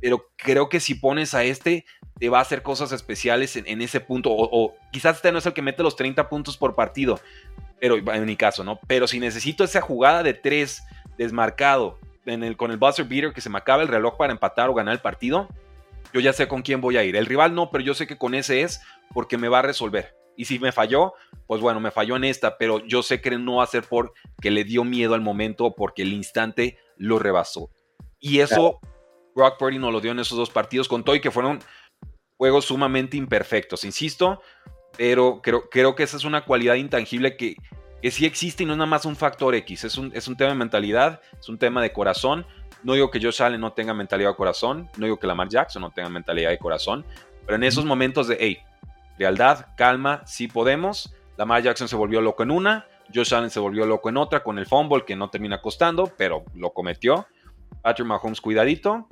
[0.00, 1.84] pero creo que si pones a este,
[2.18, 5.46] te va a hacer cosas especiales en, ese punto, o, o, quizás este no es
[5.46, 7.20] el que mete los 30 puntos por partido,
[7.80, 8.78] pero en mi caso, ¿no?
[8.86, 10.82] Pero si necesito esa jugada de tres
[11.18, 14.74] desmarcado, el, con el buzzer beater que se me acaba el reloj para empatar o
[14.74, 15.48] ganar el partido,
[16.12, 17.16] yo ya sé con quién voy a ir.
[17.16, 18.80] El rival no, pero yo sé que con ese es
[19.12, 20.16] porque me va a resolver.
[20.36, 21.14] Y si me falló,
[21.46, 24.50] pues bueno, me falló en esta, pero yo sé que no va a ser porque
[24.50, 27.70] le dio miedo al momento o porque el instante lo rebasó.
[28.18, 28.80] Y eso
[29.34, 31.60] Brock Purdy nos lo dio en esos dos partidos con Toy, que fueron
[32.36, 34.40] juegos sumamente imperfectos, insisto,
[34.96, 37.56] pero creo, creo que esa es una cualidad intangible que
[38.00, 40.36] que sí existe y no es nada más un factor X, es un, es un
[40.36, 42.46] tema de mentalidad, es un tema de corazón.
[42.82, 45.82] No digo que Josh Allen no tenga mentalidad de corazón, no digo que Lamar Jackson
[45.82, 47.04] no tenga mentalidad de corazón,
[47.44, 48.58] pero en esos momentos de, hey,
[49.18, 51.14] lealtad, calma, sí podemos.
[51.36, 54.58] Lamar Jackson se volvió loco en una, Josh Allen se volvió loco en otra con
[54.58, 57.26] el fumble que no termina costando, pero lo cometió.
[57.82, 59.08] Patrick Mahomes, cuidadito,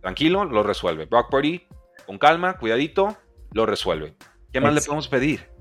[0.00, 1.06] tranquilo, lo resuelve.
[1.06, 1.66] Brock Purdy,
[2.06, 3.16] con calma, cuidadito,
[3.52, 4.14] lo resuelve.
[4.52, 5.57] ¿Qué más le podemos pedir?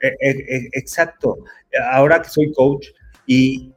[0.00, 1.38] E, e, e, exacto.
[1.90, 2.86] Ahora que soy coach
[3.26, 3.72] y,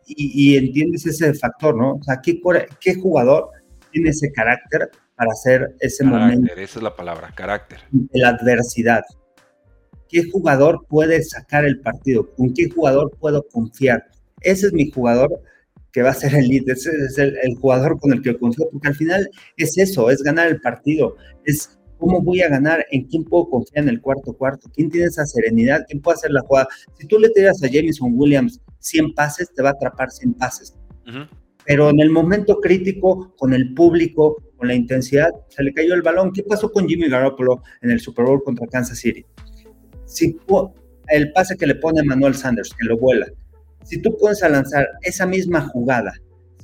[0.55, 1.95] entiendes ese factor, ¿no?
[1.95, 2.39] O sea, ¿qué,
[2.79, 3.49] ¿qué, jugador
[3.91, 6.53] tiene ese carácter para hacer ese momento?
[6.53, 7.79] Esa es la palabra, carácter.
[7.91, 9.01] De la adversidad.
[10.08, 12.34] ¿Qué jugador puede sacar el partido?
[12.36, 14.08] ¿Con qué jugador puedo confiar?
[14.41, 15.41] Ese es mi jugador
[15.91, 18.69] que va a ser el líder, ese es el, el jugador con el que confío,
[18.71, 22.85] porque al final es eso, es ganar el partido, es ¿Cómo voy a ganar?
[22.91, 24.69] ¿En quién puedo confiar en el cuarto cuarto?
[24.73, 25.85] ¿Quién tiene esa serenidad?
[25.88, 26.67] ¿Quién puede hacer la jugada?
[26.97, 30.75] Si tú le tiras a Jameson Williams 100 pases, te va a atrapar 100 pases.
[31.65, 36.01] Pero en el momento crítico, con el público, con la intensidad, se le cayó el
[36.01, 36.31] balón.
[36.31, 39.25] ¿Qué pasó con Jimmy Garoppolo en el Super Bowl contra Kansas City?
[40.05, 40.39] Si
[41.09, 43.27] el pase que le pone Manuel Sanders, que lo vuela,
[43.83, 46.13] si tú puedes lanzar esa misma jugada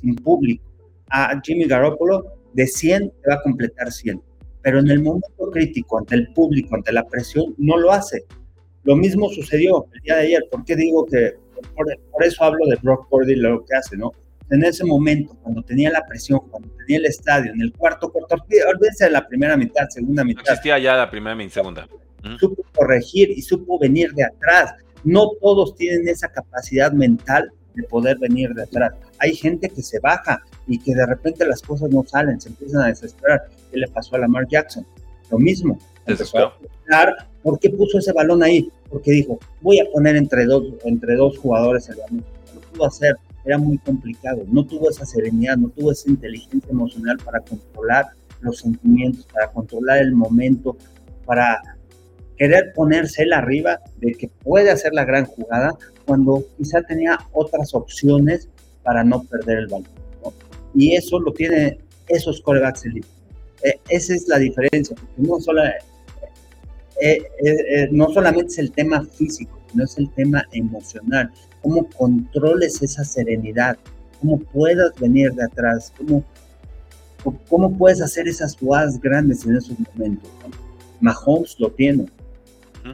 [0.00, 0.64] sin público
[1.10, 4.22] a Jimmy Garoppolo, de 100 te va a completar 100
[4.66, 8.24] pero en el momento crítico, ante el público, ante la presión, no lo hace.
[8.82, 10.44] Lo mismo sucedió el día de ayer.
[10.50, 11.34] ¿Por qué digo que,
[11.76, 14.10] por, eso hablo de Brock Purdy lo que hace, ¿no?
[14.50, 18.34] En ese momento, cuando tenía la presión, cuando tenía el estadio, en el cuarto cuarto,
[18.34, 20.42] olvídense de la primera mitad, segunda mitad.
[20.44, 21.86] No existía ya la primera y segunda.
[22.40, 24.74] Supo corregir y supo venir de atrás.
[25.04, 28.94] No todos tienen esa capacidad mental de poder venir de atrás.
[29.20, 32.82] Hay gente que se baja y que de repente las cosas no salen, se empiezan
[32.82, 33.42] a desesperar.
[33.76, 34.86] ¿Qué le pasó a Lamar Jackson?
[35.30, 35.78] Lo mismo.
[37.42, 38.72] ¿Por qué puso ese balón ahí?
[38.88, 42.24] porque dijo, voy a poner entre dos, entre dos jugadores el balón.
[42.54, 47.18] Lo pudo hacer, era muy complicado, no tuvo esa serenidad, no tuvo esa inteligencia emocional
[47.22, 48.06] para controlar
[48.40, 50.78] los sentimientos, para controlar el momento,
[51.26, 51.60] para
[52.38, 57.74] querer ponerse él arriba de que puede hacer la gran jugada cuando quizá tenía otras
[57.74, 58.48] opciones
[58.82, 59.88] para no perder el balón.
[60.74, 63.15] Y eso lo tiene esos corebacks elite.
[63.62, 65.78] Eh, esa es la diferencia, no, solo, eh,
[67.00, 71.30] eh, no solamente es el tema físico, sino es el tema emocional.
[71.62, 73.78] Cómo controles esa serenidad,
[74.20, 76.24] cómo puedas venir de atrás, cómo,
[77.48, 80.30] cómo puedes hacer esas jugadas grandes en esos momentos.
[81.00, 82.06] Mahomes lo tiene,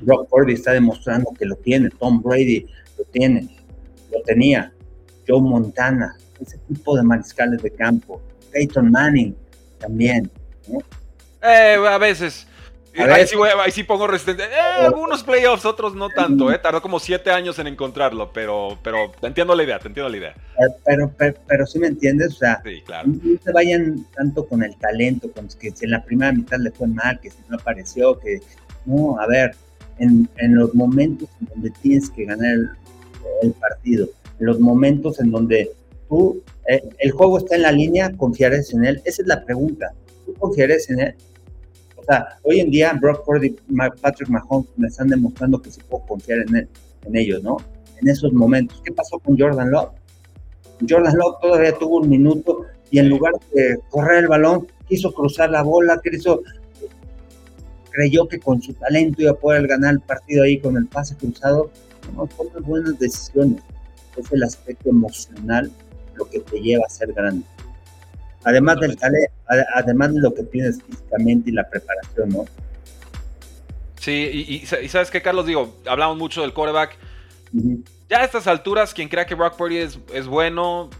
[0.00, 2.66] Brock Purdy está demostrando que lo tiene, Tom Brady
[2.98, 3.48] lo tiene,
[4.10, 4.72] lo tenía,
[5.28, 8.20] Joe Montana, ese tipo de mariscales de campo,
[8.52, 9.36] Peyton Manning
[9.78, 10.30] también.
[11.42, 12.46] Eh, a veces.
[12.94, 14.44] Ahí sí, pongo resistente.
[14.44, 16.52] Eh, algunos playoffs, otros no tanto.
[16.52, 16.58] Eh.
[16.58, 20.16] Tardó como siete años en encontrarlo, pero, pero te entiendo la idea, te entiendo la
[20.16, 20.34] idea.
[20.58, 21.10] Eh, pero,
[21.46, 22.62] pero, sí me entiendes, o sea,
[23.06, 26.70] no se vayan tanto con el talento, con que si en la primera mitad le
[26.70, 28.40] fue mal, que si no apareció, que
[28.84, 29.54] no, a ver,
[29.98, 32.56] en, en los momentos en donde tienes que ganar
[33.42, 35.70] el, partido, en los momentos en donde
[36.08, 39.00] tú, eh, el juego está en la línea, confiarás en él.
[39.04, 39.92] Esa es la pregunta.
[40.26, 41.14] ¿Tú confiarás en él?
[41.96, 43.56] O sea, hoy en día Brock Purdy,
[44.00, 47.56] Patrick Mahomes me están demostrando que se puede confiar en ellos, ¿no?
[48.00, 48.82] En esos momentos.
[48.84, 49.90] ¿Qué pasó con Jordan Love?
[50.88, 55.50] Jordan Love todavía tuvo un minuto y en lugar de correr el balón, quiso cruzar
[55.50, 56.42] la bola, quiso
[57.92, 61.14] creyó que con su talento iba a poder ganar el partido ahí con el pase
[61.16, 61.70] cruzado.
[62.16, 63.62] No toma buenas decisiones.
[64.16, 65.70] Es el aspecto emocional
[66.14, 67.44] lo que te lleva a ser grande.
[68.44, 69.32] Además del talento,
[69.74, 72.44] además de lo que tienes físicamente y la preparación, ¿no?
[74.00, 76.98] Sí, y, sabes qué, Carlos, digo, hablamos mucho del quarterback.
[78.08, 80.90] Ya a estas alturas, quien crea que Brock Purdy es, es bueno,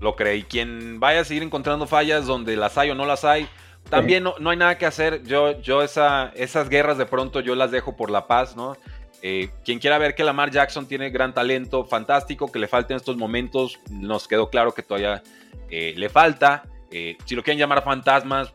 [0.00, 0.36] lo cree.
[0.36, 3.48] Y quien vaya a seguir encontrando fallas donde las hay o no las hay,
[3.88, 5.22] también no, hay nada que hacer.
[5.22, 8.76] Yo, yo esa, esas guerras de pronto yo las dejo por la paz, ¿no?
[9.22, 12.96] Eh, quien quiera ver que Lamar Jackson tiene gran talento, fantástico, que le falta en
[12.96, 15.22] estos momentos, nos quedó claro que todavía
[15.70, 16.64] eh, le falta.
[16.92, 18.52] Eh, si lo quieren llamar fantasmas,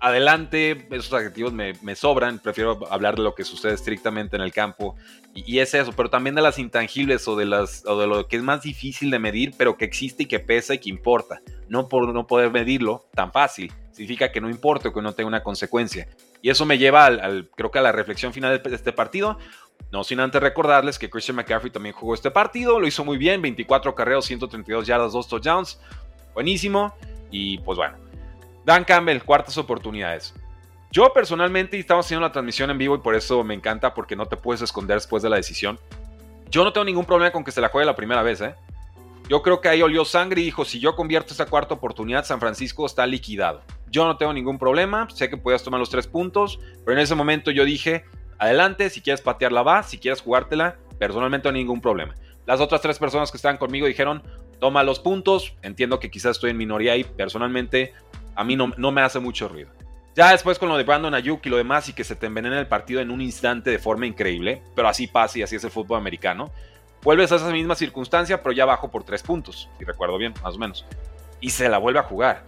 [0.00, 4.94] adelante, esos adjetivos me, sobran, prefiero hablar de lo que sucede estrictamente en el campo.
[5.34, 8.36] Y, es eso, pero también de las intangibles o de, las, o de lo que
[8.36, 11.40] es más difícil de medir, pero que existe y que pesa y que importa.
[11.68, 15.28] No por no poder medirlo tan fácil, significa que no importa o que no tenga
[15.28, 16.08] una consecuencia.
[16.42, 19.38] Y eso me lleva al, creo que a la reflexión final de este partido.
[19.92, 23.42] No sin antes recordarles que Christian McCaffrey también jugó este partido, lo hizo muy bien,
[23.42, 25.78] 24 carreos, 132 yardas, 2 touchdowns,
[26.34, 26.94] buenísimo.
[27.30, 27.96] Y pues bueno,
[28.64, 30.34] Dan Campbell, cuartas oportunidades.
[30.90, 34.16] Yo personalmente, y estamos haciendo la transmisión en vivo y por eso me encanta porque
[34.16, 35.78] no te puedes esconder después de la decisión.
[36.50, 38.54] Yo no tengo ningún problema con que se la juegue la primera vez, ¿eh?
[39.28, 42.38] Yo creo que ahí olió sangre y dijo, si yo convierto esa cuarta oportunidad, San
[42.38, 43.62] Francisco está liquidado.
[43.90, 47.16] Yo no tengo ningún problema, sé que puedes tomar los tres puntos, pero en ese
[47.16, 48.04] momento yo dije,
[48.38, 52.14] adelante, si quieres patearla va, si quieres jugártela, personalmente no hay ningún problema.
[52.46, 54.22] Las otras tres personas que estaban conmigo dijeron,
[54.58, 57.92] toma los puntos, entiendo que quizás estoy en minoría y personalmente
[58.34, 59.70] a mí no, no me hace mucho ruido.
[60.14, 62.58] Ya después con lo de Brandon Ayuk y lo demás y que se te envenena
[62.58, 65.70] el partido en un instante de forma increíble, pero así pasa y así es el
[65.70, 66.50] fútbol americano.
[67.02, 70.56] Vuelves a esa misma circunstancia, pero ya bajo por tres puntos, si recuerdo bien, más
[70.56, 70.86] o menos.
[71.40, 72.44] Y se la vuelve a jugar.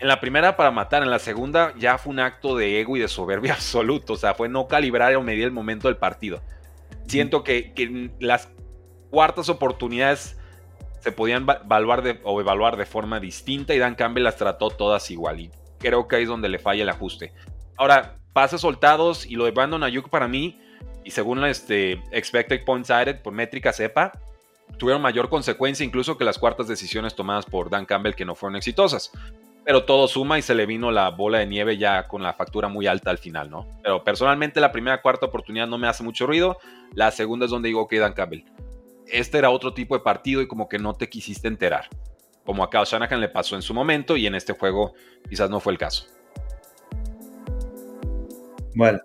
[0.00, 3.00] En la primera para matar, en la segunda ya fue un acto de ego y
[3.00, 6.42] de soberbia absoluto, o sea, fue no calibrar o medir el momento del partido.
[7.06, 8.48] Siento que, que las
[9.10, 10.38] cuartas oportunidades
[11.02, 15.10] se podían evaluar de, o evaluar de forma distinta y Dan Campbell las trató todas
[15.10, 15.40] igual.
[15.40, 17.32] Y creo que ahí es donde le falla el ajuste.
[17.76, 20.60] Ahora, pases soltados y lo de Brandon Ayuk para mí,
[21.04, 24.12] y según este Expected Points Added por métrica sepa,
[24.78, 28.54] tuvieron mayor consecuencia incluso que las cuartas decisiones tomadas por Dan Campbell que no fueron
[28.54, 29.10] exitosas.
[29.64, 32.68] Pero todo suma y se le vino la bola de nieve ya con la factura
[32.68, 33.66] muy alta al final, ¿no?
[33.82, 36.58] Pero personalmente la primera cuarta oportunidad no me hace mucho ruido.
[36.94, 38.44] La segunda es donde digo que Dan Campbell
[39.12, 41.88] este era otro tipo de partido y como que no te quisiste enterar.
[42.44, 44.94] Como a Kyle Shanahan le pasó en su momento y en este juego
[45.28, 46.06] quizás no fue el caso.
[48.74, 49.00] Bueno.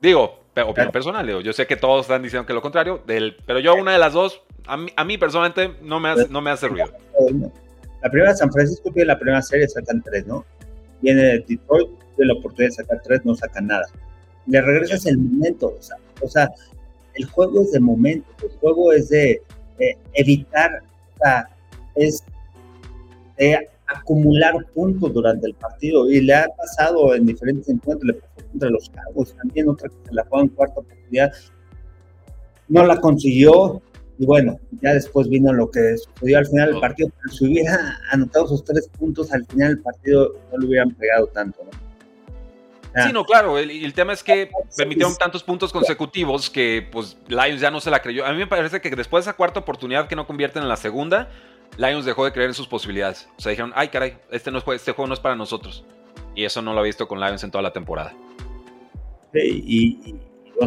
[0.00, 3.58] Digo, opinión personal, digo, yo sé que todos están diciendo que lo contrario, del, pero
[3.60, 6.92] yo una de las dos, a mí, personalmente no me, hace, no me hace ruido.
[8.02, 10.44] La primera San Francisco tiene la primera serie, sacan tres, ¿no?
[11.00, 13.84] Viene Detroit, tiene la oportunidad de sacar tres, no sacan nada.
[14.46, 16.48] Le regresas el momento, o sea, o sea
[17.18, 19.42] el juego es de momento, el juego es de
[20.14, 20.82] evitar,
[21.14, 21.48] o sea,
[21.96, 22.22] es
[23.36, 28.48] de acumular puntos durante el partido y le ha pasado en diferentes encuentros, le pasó
[28.50, 31.32] contra los Cowboys también, otra que se la juega en cuarta oportunidad.
[32.68, 33.82] no la consiguió
[34.18, 37.98] y bueno, ya después vino lo que sucedió al final del partido, pero si hubiera
[38.10, 41.87] anotado esos tres puntos al final del partido no le hubieran pegado tanto, ¿no?
[42.94, 43.58] Sí, no, claro.
[43.58, 47.90] El, el, tema es que permitieron tantos puntos consecutivos que pues Lions ya no se
[47.90, 48.24] la creyó.
[48.26, 50.76] A mí me parece que después de esa cuarta oportunidad que no convierten en la
[50.76, 51.28] segunda,
[51.76, 53.28] Lions dejó de creer en sus posibilidades.
[53.36, 55.84] O sea, dijeron, ay caray, este, no es, este juego no es para nosotros.
[56.34, 58.14] Y eso no lo ha visto con Lions en toda la temporada.
[59.34, 60.14] y,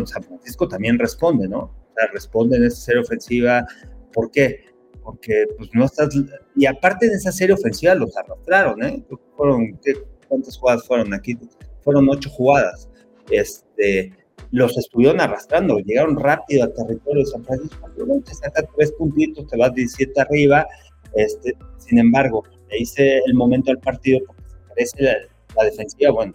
[0.05, 1.59] San Francisco también responde, ¿no?
[1.59, 3.65] O sea, responde en esa serie ofensiva.
[4.13, 4.65] ¿Por qué?
[5.03, 6.15] Porque pues no estás...
[6.55, 9.03] Y aparte de esa serie ofensiva los arrastraron, ¿eh?
[9.35, 9.79] Fueron,
[10.27, 11.37] ¿Cuántas jugadas fueron aquí?
[11.83, 12.89] Fueron ocho jugadas.
[13.29, 14.11] Este,
[14.51, 17.89] los estuvieron arrastrando, llegaron rápido al territorio de San Francisco,
[18.25, 20.67] te saca tres puntitos, te vas 17 arriba,
[21.13, 25.03] este, sin embargo, le hice el momento del partido porque se parece
[25.55, 26.33] la, defensiva, bueno,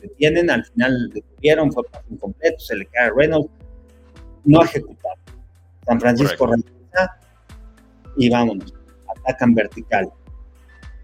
[0.00, 3.50] detienen, al final detuvieron, fue paso incompleto, se le cae a Reynolds,
[4.44, 5.22] no ejecutaron.
[5.86, 7.20] San Francisco regresa
[8.16, 8.74] y vámonos,
[9.16, 10.08] atacan vertical.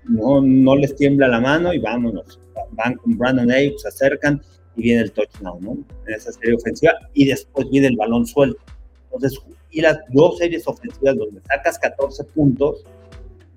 [0.05, 2.41] No, no les tiembla la mano y vámonos
[2.73, 4.43] van con Brandon Ayuk, se acercan
[4.77, 5.73] y viene el touchdown, ¿no?
[6.07, 8.61] En esa serie ofensiva y después viene el balón suelto.
[9.05, 9.39] Entonces,
[9.71, 12.85] y las dos series ofensivas donde sacas 14 puntos,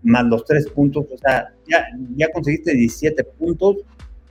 [0.04, 1.86] más los 3 puntos, o sea, ya,
[2.16, 3.78] ya conseguiste 17 puntos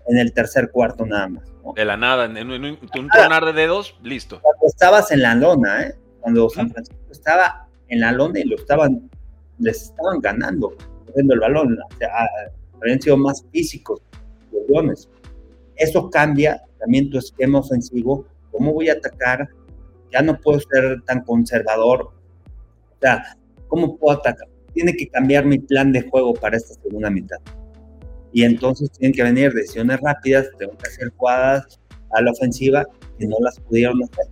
[0.09, 1.45] en el tercer cuarto nada más.
[1.77, 2.79] De la nada, en, un,
[3.13, 4.41] tronar de dedos, listo.
[4.41, 5.95] Cuando estabas en la lona, ¿eh?
[6.21, 9.09] Cuando San Francisco estaba en la lona y lo estaban,
[9.59, 10.75] les estaban ganando,
[11.07, 12.11] corriendo el balón, o sea,
[12.81, 14.01] habían sido más físicos
[15.77, 19.49] eso cambia también tu esquema ofensivo, cómo voy a atacar,
[20.13, 23.37] ya no puedo ser tan conservador, o sea,
[23.69, 24.49] ¿cómo puedo atacar?
[24.73, 27.39] Tiene que cambiar mi plan de juego para esta segunda mitad.
[28.33, 31.81] Y entonces tienen que venir decisiones rápidas, tengo que hacer jugadas
[32.13, 32.87] a la ofensiva
[33.19, 34.27] que no las pudieron hacer.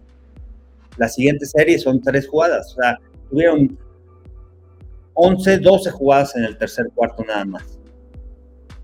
[0.96, 2.98] La siguiente serie son tres jugadas, o sea,
[3.30, 3.78] tuvieron
[5.14, 7.77] 11, 12 jugadas en el tercer cuarto nada más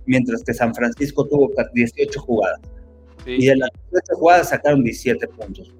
[0.06, 2.60] mientras que San Francisco tuvo 18 jugadas.
[3.26, 5.72] Y de las 18 jugadas sacaron 17 puntos.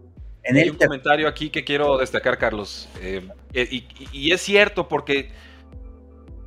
[0.45, 2.89] En Hay un comentario aquí que quiero destacar, Carlos.
[3.01, 3.83] Eh, eh,
[4.13, 5.31] y, es cierto, porque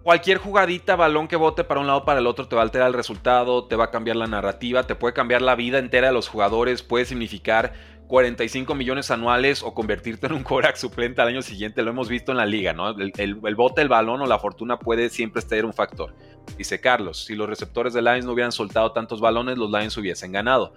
[0.04, 2.66] cualquier jugadita, balón que bote para un lado o para el otro, te va a
[2.66, 6.08] alterar el resultado, te va a cambiar la narrativa, te puede cambiar la vida entera
[6.08, 7.74] de los jugadores, puede significar
[8.08, 12.32] 45 millones anuales o convertirte en un Korak suplente al año siguiente, lo hemos visto
[12.32, 12.90] en la liga, ¿no?
[12.90, 16.14] El, bote, el balón o la fortuna puede siempre ser un factor.
[16.58, 20.32] Dice Carlos, si los receptores de Lions no hubieran soltado tantos balones, los Lions hubiesen
[20.32, 20.74] ganado.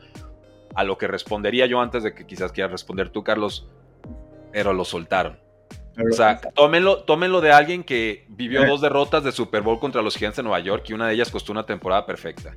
[0.75, 3.69] A lo que respondería yo antes de que quizás quieras responder tú, Carlos,
[4.53, 5.39] pero lo soltaron.
[6.09, 10.17] O sea, tómenlo, tómenlo de alguien que vivió dos derrotas de Super Bowl contra los
[10.17, 12.57] Giants de Nueva York y una de ellas costó una temporada perfecta.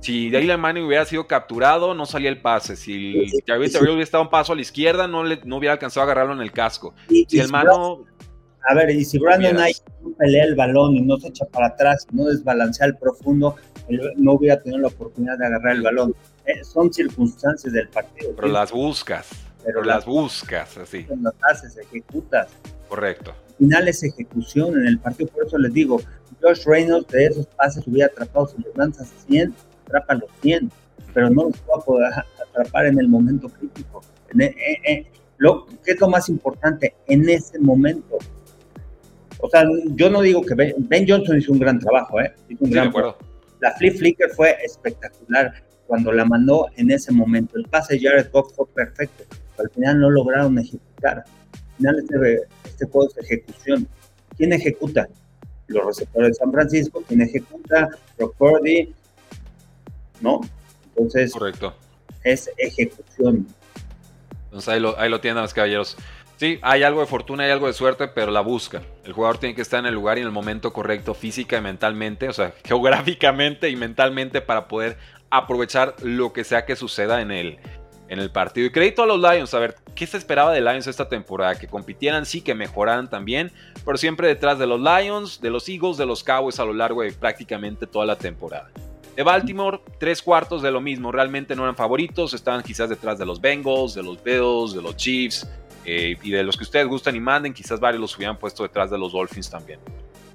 [0.00, 2.76] Si Dylan Manning hubiera sido capturado, no salía el pase.
[2.76, 6.04] Si Javier hubiera estado un paso a la izquierda, no, le, no hubiera alcanzado a
[6.04, 6.94] agarrarlo en el casco.
[7.08, 8.04] si el mano.
[8.68, 11.68] A ver, y si Brandon Knight no pelea el balón y no se echa para
[11.68, 13.56] atrás, no desbalancea el profundo,
[14.16, 16.14] no hubiera tenido la oportunidad de agarrar el balón.
[16.46, 18.32] Eh, son circunstancias del partido.
[18.36, 19.30] Pero las buscas.
[19.64, 21.06] Pero las, buscas, así.
[21.20, 22.48] Las haces, ejecutas.
[22.88, 23.30] Correcto.
[23.30, 26.00] Al final es ejecución en el partido, por eso les digo,
[26.42, 29.54] Josh Reynolds de esos pases hubiera atrapado si los lanzas 100,
[29.86, 30.70] atrapa los 100,
[31.14, 32.12] pero no los va a poder
[32.48, 34.02] atrapar en el momento crítico.
[34.38, 35.06] E, eh, eh,
[35.38, 36.94] lo, ¿Qué es lo más importante?
[37.06, 38.18] En ese momento.
[39.38, 42.34] O sea, yo no digo que Ben, Johnson hizo un gran trabajo, ¿eh?
[42.48, 43.16] Hizo un gran acuerdo.
[43.60, 45.52] La flip flicker fue espectacular
[45.86, 47.58] cuando la mandó en ese momento.
[47.58, 49.24] El pase de Jared Goff fue perfecto,
[49.58, 51.18] al final no lograron ejecutar.
[51.18, 53.88] Al final este, este juego es ejecución.
[54.36, 55.08] ¿Quién ejecuta?
[55.66, 57.02] Los receptores de San Francisco.
[57.06, 57.88] ¿Quién ejecuta?
[58.16, 58.94] Brock Purdy,
[60.20, 60.40] ¿no?
[60.88, 61.74] Entonces, Correcto.
[62.22, 63.46] es ejecución.
[64.44, 65.96] Entonces ahí lo, ahí lo tienen los caballeros.
[66.36, 68.82] Sí, hay algo de fortuna, hay algo de suerte, pero la busca.
[69.04, 71.60] El jugador tiene que estar en el lugar y en el momento correcto, física y
[71.60, 74.96] mentalmente, o sea, geográficamente y mentalmente para poder
[75.30, 77.58] aprovechar lo que sea que suceda en el,
[78.08, 78.66] en el partido.
[78.66, 81.54] Y crédito a los Lions, a ver, ¿qué se esperaba de Lions esta temporada?
[81.56, 83.50] Que compitieran, sí, que mejoraran también,
[83.84, 87.02] pero siempre detrás de los Lions, de los Eagles, de los Cowboys a lo largo
[87.02, 88.70] de prácticamente toda la temporada.
[89.16, 91.12] De Baltimore, tres cuartos de lo mismo.
[91.12, 92.34] Realmente no eran favoritos.
[92.34, 95.48] Estaban quizás detrás de los Bengals, de los Bills, de los Chiefs.
[95.84, 98.90] Eh, y de los que ustedes gustan y manden, quizás varios los hubieran puesto detrás
[98.90, 99.78] de los Dolphins también.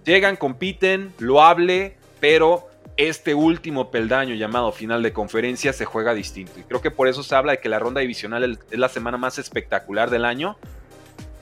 [0.05, 2.69] Llegan, compiten, loable, pero
[2.99, 6.59] este último peldaño llamado final de conferencia se juega distinto.
[6.59, 9.17] Y creo que por eso se habla de que la ronda divisional es la semana
[9.17, 10.57] más espectacular del año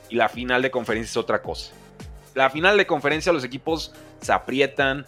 [0.08, 1.74] y la final de conferencia es otra cosa.
[2.36, 5.04] La final de conferencia los equipos se aprietan,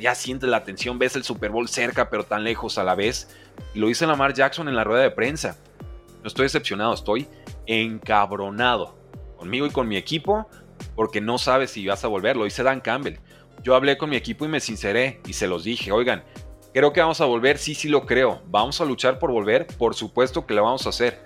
[0.00, 3.28] ya sientes la tensión, ves el Super Bowl cerca pero tan lejos a la vez.
[3.72, 5.56] Y lo dice Lamar Jackson en la rueda de prensa.
[6.22, 7.28] No estoy decepcionado, estoy
[7.66, 8.98] encabronado
[9.36, 10.48] conmigo y con mi equipo,
[10.96, 12.36] porque no sabes si vas a volver.
[12.36, 13.18] Lo dice Dan Campbell.
[13.64, 16.22] Yo hablé con mi equipo y me sinceré y se los dije, oigan,
[16.74, 18.42] creo que vamos a volver, sí, sí lo creo.
[18.48, 21.18] Vamos a luchar por volver, por supuesto que lo vamos a hacer.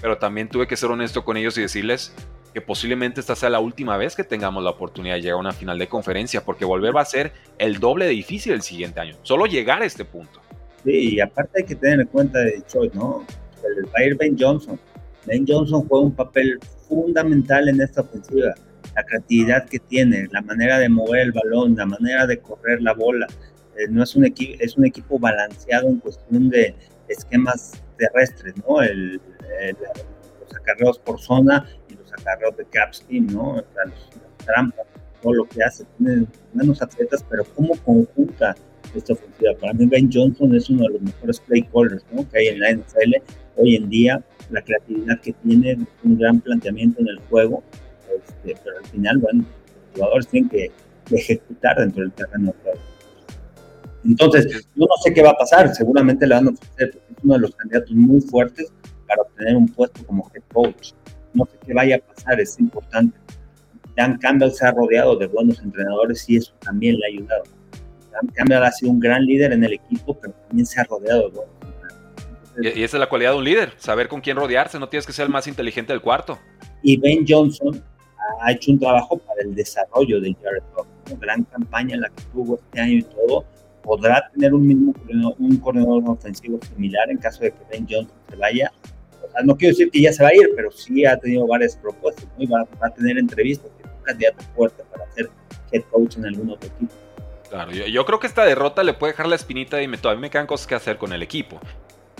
[0.00, 2.14] Pero también tuve que ser honesto con ellos y decirles
[2.54, 5.52] que posiblemente esta sea la última vez que tengamos la oportunidad de llegar a una
[5.52, 9.18] final de conferencia, porque volver va a ser el doble de difícil el siguiente año.
[9.22, 10.40] Solo llegar a este punto.
[10.84, 13.26] Sí, y aparte hay que tener en cuenta de Detroit, ¿no?
[13.94, 14.80] a ir Ben Johnson.
[15.26, 16.58] Ben Johnson juega un papel
[16.88, 18.54] fundamental en esta ofensiva.
[18.98, 22.94] La creatividad que tiene, la manera de mover el balón, la manera de correr la
[22.94, 23.28] bola.
[23.76, 26.74] Eh, no es un, equipo, es un equipo balanceado en cuestión de
[27.06, 28.82] esquemas terrestres, ¿no?
[28.82, 29.20] El,
[30.40, 33.52] los acarreos por zona y los acarreos de cap ¿no?
[33.52, 34.84] O sea, las trampas,
[35.22, 35.84] todo lo que hace.
[35.96, 38.56] Tiene menos atletas, pero como conjunta
[38.96, 39.52] esta ofensiva.
[39.60, 42.28] Para mí Ben Johnson es uno de los mejores play callers ¿no?
[42.28, 43.14] que hay en la NFL
[43.56, 47.62] hoy en día, la creatividad que tiene, un gran planteamiento en el juego,
[48.16, 50.70] este, pero al final, bueno, los jugadores tienen que,
[51.10, 52.78] ejecutar dentro del terreno de juego.
[54.04, 57.24] Entonces, yo no sé qué va a pasar, seguramente le van a ofrecer, porque es
[57.24, 58.70] uno de los candidatos muy fuertes
[59.06, 60.92] para obtener un puesto como head coach.
[61.32, 63.18] No sé qué vaya a pasar, es importante.
[63.96, 67.44] Dan Campbell se ha rodeado de buenos entrenadores y eso también le ha ayudado.
[68.12, 71.30] Dan Campbell ha sido un gran líder en el equipo, pero también se ha rodeado
[71.30, 71.58] de buenos
[72.60, 75.12] y, esa es la cualidad de un líder, saber con quién rodearse, no tienes que
[75.12, 76.38] ser el más inteligente del cuarto.
[76.82, 77.82] Y Ben Johnson
[78.40, 82.08] ha hecho un trabajo para el desarrollo de Jared Goff, una gran campaña en la
[82.08, 83.44] que tuvo este año y todo,
[83.82, 84.94] podrá tener un mismo
[85.38, 88.72] un corredor ofensivo similar en caso de que Ben Johnson se vaya.
[89.26, 91.46] O sea, no quiero decir que ya se va a ir, pero sí ha tenido
[91.46, 95.30] varias propuestas, y va, a tener entrevistas, es un candidato fuerte para ser
[95.72, 96.92] head coach en algún otro equipo.
[97.48, 100.30] Claro, yo, creo que esta derrota le puede dejar la espinita y me, todavía me
[100.30, 101.58] quedan cosas que hacer con el equipo.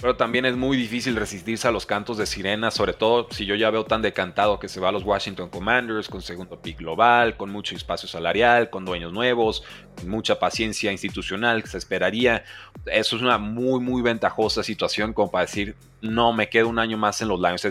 [0.00, 3.56] Pero también es muy difícil resistirse a los cantos de sirena, sobre todo si yo
[3.56, 7.36] ya veo tan decantado que se va a los Washington Commanders con segundo pick global,
[7.36, 9.64] con mucho espacio salarial, con dueños nuevos,
[9.96, 12.44] con mucha paciencia institucional que se esperaría.
[12.86, 16.96] Eso es una muy, muy ventajosa situación como para decir, no, me quedo un año
[16.96, 17.66] más en los Lions.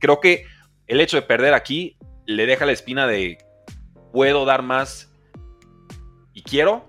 [0.00, 0.46] creo que
[0.88, 3.38] el hecho de perder aquí le deja la espina de,
[4.12, 5.12] puedo dar más
[6.34, 6.84] y quiero,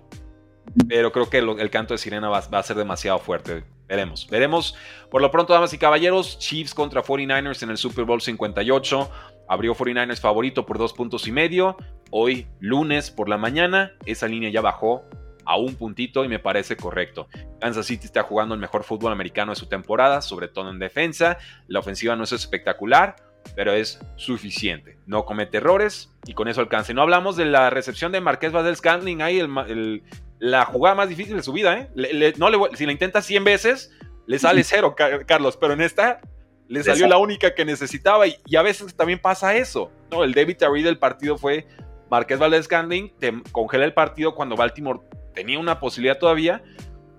[0.89, 4.76] pero creo que el canto de sirena va a ser demasiado fuerte Veremos, veremos.
[5.10, 9.10] Por lo pronto, damas y caballeros, Chiefs contra 49ers en el Super Bowl 58.
[9.48, 11.78] Abrió 49ers favorito por dos puntos y medio.
[12.12, 15.04] Hoy, lunes por la mañana, esa línea ya bajó
[15.46, 17.30] a un puntito y me parece correcto.
[17.62, 21.38] Kansas City está jugando el mejor fútbol americano de su temporada, sobre todo en defensa.
[21.68, 23.16] La ofensiva no es espectacular,
[23.56, 24.98] pero es suficiente.
[25.06, 26.94] No comete errores y con eso alcanza.
[26.94, 30.04] no hablamos de la recepción de Marqués Valdez Scantling, ahí el,
[30.40, 32.34] la jugada más difícil de su vida, ¿eh?
[32.38, 33.92] no le, si la intenta 100 veces,
[34.26, 36.20] le sale cero, Carlos, pero en esta
[36.68, 39.92] le salió la única que necesitaba y, a veces también pasa eso.
[40.12, 40.24] ¿no?
[40.24, 41.66] El David Terry del partido fue
[42.10, 45.00] Marqués Valdez Ganding, te congela el partido cuando Baltimore
[45.34, 46.62] tenía una posibilidad todavía.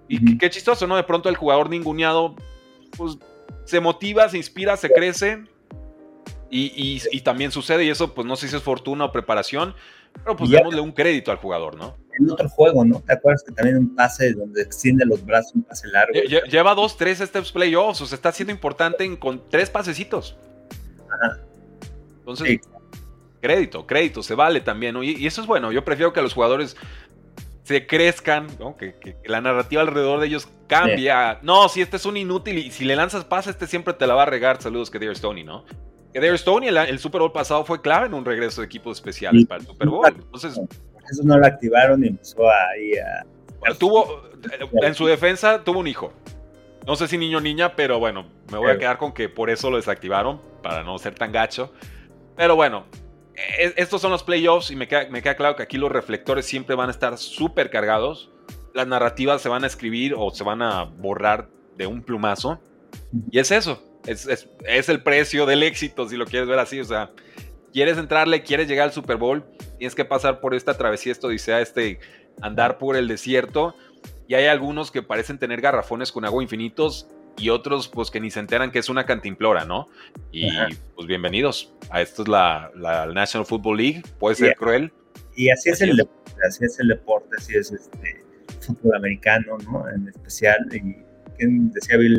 [0.07, 0.97] Y qué chistoso, ¿no?
[0.97, 2.35] De pronto el jugador ninguneado,
[2.97, 3.19] pues
[3.65, 5.45] se motiva, se inspira, se crece.
[6.51, 9.75] Y, y, también sucede, y eso, pues no sé si es fortuna o preparación,
[10.25, 11.95] pero pues démosle un crédito al jugador, ¿no?
[12.19, 13.01] en otro juego, ¿no?
[13.01, 16.13] ¿Te acuerdas que también un pase donde extiende los brazos, un pase largo?
[16.51, 20.37] Lleva dos, tres steps playoffs, o sea, está siendo importante en, con tres pasecitos.
[21.09, 21.39] Ajá.
[22.19, 22.61] Entonces,
[23.41, 25.03] crédito, crédito, se vale también, ¿no?
[25.03, 26.77] y, eso es bueno, yo prefiero que los jugadores
[27.63, 28.77] se crezcan, ¿no?
[28.77, 28.97] que,
[29.27, 31.39] la narrativa alrededor de ellos cambia.
[31.43, 34.15] No, si este es un inútil y si le lanzas pase, este siempre te la
[34.15, 34.61] va a regar.
[34.61, 35.65] Saludos, que Dear Stoney, ¿no?
[36.19, 39.47] Que Dear Stoney, el, Super Bowl pasado fue clave en un regreso de equipos especiales
[39.47, 40.07] para el Super Bowl.
[40.09, 40.59] Entonces,
[41.11, 43.75] eso no lo activaron y empezó ahí a...
[43.75, 44.23] tuvo,
[44.83, 46.13] en su defensa tuvo un hijo.
[46.87, 49.49] No sé si niño o niña, pero bueno, me voy a quedar con que por
[49.49, 51.73] eso lo desactivaron, para no ser tan gacho.
[52.37, 52.87] Pero bueno,
[53.37, 56.47] e, estos son los playoffs y me queda, me queda claro que aquí los reflectores
[56.47, 58.33] siempre van a estar súper cargados.
[58.75, 62.59] Las narrativas se van a escribir o se van a borrar de un plumazo.
[63.31, 66.81] Y es eso, es, es, es el precio del éxito, si lo quieres ver así.
[66.81, 67.11] O sea,
[67.73, 69.45] quieres entrarle, quieres llegar al Super Bowl,
[69.77, 72.01] tienes que pasar por esta travesía, esto dice, este
[72.41, 73.75] andar por el desierto.
[74.27, 78.31] Y hay algunos que parecen tener garrafones con agua infinitos y otros pues que ni
[78.31, 79.89] se enteran que es una cantimplora, ¿no?
[80.33, 80.51] Y
[80.95, 82.71] pues bienvenidos a esto es la,
[83.15, 84.93] National Football League, puede ser cruel.
[85.37, 88.25] Y así, es el deporte, así es el deporte, así es este
[88.61, 89.89] fútbol americano, ¿no?
[89.89, 90.97] En especial, y
[91.39, 92.19] decía Bill,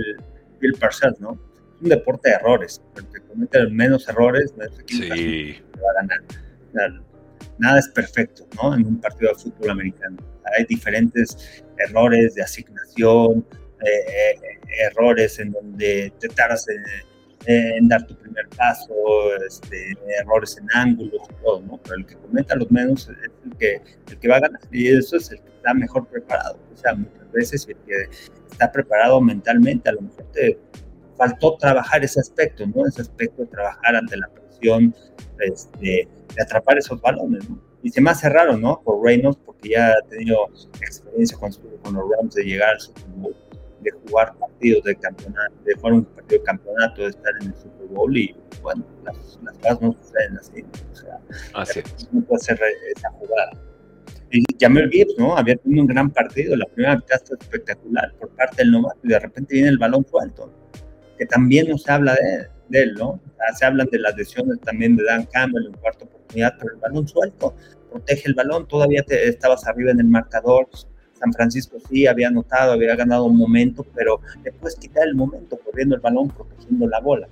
[0.60, 1.38] Bill Parcells, ¿no?
[1.82, 2.82] Un deporte de errores.
[2.96, 4.54] El que comete menos errores,
[4.86, 5.62] sí.
[5.76, 7.02] va a ganar.
[7.58, 8.74] Nada, es perfecto, ¿no?
[8.74, 10.18] En un partido de fútbol americano.
[10.58, 13.46] Hay diferentes errores de asignación,
[13.82, 14.60] eh, eh,
[14.92, 16.66] errores en donde te tardas
[17.46, 18.94] en dar tu primer paso,
[19.48, 21.80] este, errores en ángulos todo, ¿no?
[21.84, 24.88] Pero el que cometa los menos es el que, el que va a ganar y
[24.88, 26.60] eso es el que está mejor preparado.
[26.74, 28.10] O sea, muchas veces el que
[28.52, 30.60] está preparado mentalmente, a lo mejor te
[31.20, 32.88] faltó trabajar ese aspecto, ¿no?
[32.88, 34.96] Ese aspecto de trabajar ante la presión,
[35.40, 37.60] este, de atrapar esos balones, ¿no?
[37.84, 38.82] Y se me hace raro, ¿no?
[38.82, 40.48] Por Reynolds, porque ya ha tenido
[40.82, 41.52] experiencia con,
[41.84, 43.36] con los Rams de llegar al Super Bowl
[43.82, 47.56] de jugar partidos de campeonato, de jugar un partido de campeonato, de estar en el
[47.56, 50.66] Super Bowl y bueno, las, las cosas no suceden así.
[50.92, 51.20] O sea,
[51.54, 52.60] así no puede ser
[52.96, 53.52] esa jugada.
[54.32, 55.36] Y Jamel Gibbs, ¿no?
[55.36, 59.08] Había tenido un gran partido, la primera mitad fue espectacular por parte del novato y
[59.10, 60.52] de repente viene el balón suelto,
[61.20, 63.20] que también no se habla de, de él, ¿no?
[63.58, 67.08] se hablan de las lesiones también de Dan Campbell en cuarta oportunidad, pero el balón
[67.08, 67.54] suelto,
[67.92, 70.68] protege el balón, todavía te, estabas arriba en el marcador,
[71.20, 75.60] San Francisco sí había anotado, había ganado un momento, pero le puedes quitar el momento
[75.60, 77.28] corriendo el balón, protegiendo la bola.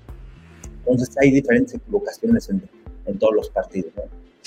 [0.80, 2.62] Entonces hay diferentes equivocaciones en,
[3.18, 3.94] todos los partidos.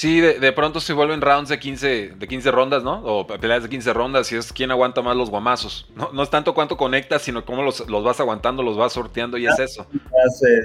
[0.01, 3.05] Sí, de, pronto se vuelven rounds de 15, de 15 rondas, ¿no?
[3.05, 5.91] O peleas de 15 rondas y es quién aguanta más los guamazos.
[5.95, 9.47] No, no es tanto cuánto conectas, sino cómo los, vas aguantando, los vas sorteando y
[9.47, 9.87] es ah, eso.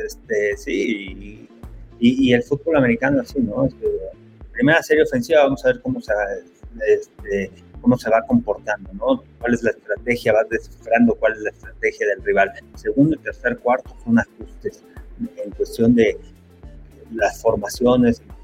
[0.06, 1.50] Este, sí,
[2.00, 3.66] y, el fútbol americano así, ¿no?
[3.66, 3.86] Este,
[4.54, 6.14] primera serie ofensiva, vamos a ver cómo se,
[6.88, 9.22] este, cómo se va comportando, ¿no?
[9.40, 10.32] ¿Cuál es la estrategia?
[10.32, 12.54] Vas descifrando cuál es la estrategia del rival.
[12.76, 14.82] Segundo y tercer cuarto son ajustes
[15.20, 16.18] en cuestión de
[17.12, 18.35] las formaciones, en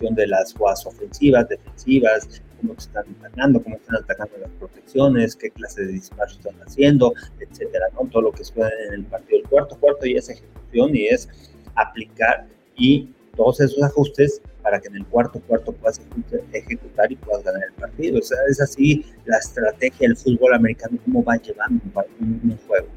[0.00, 5.50] cuestión de las jugadas ofensivas, defensivas, cómo están atacando, cómo están atacando las protecciones, qué
[5.50, 8.08] clase de disparos están haciendo, etcétera, ¿no?
[8.08, 9.40] Todo lo que sucede en el partido.
[9.40, 11.28] El cuarto cuarto y es ejecución y es
[11.74, 12.46] aplicar
[12.76, 16.00] y todos esos ajustes para que en el cuarto cuarto puedas
[16.52, 18.18] ejecutar y puedas ganar el partido.
[18.18, 21.82] O sea, es así la estrategia del fútbol americano, cómo va llevando
[22.20, 22.88] un, juego.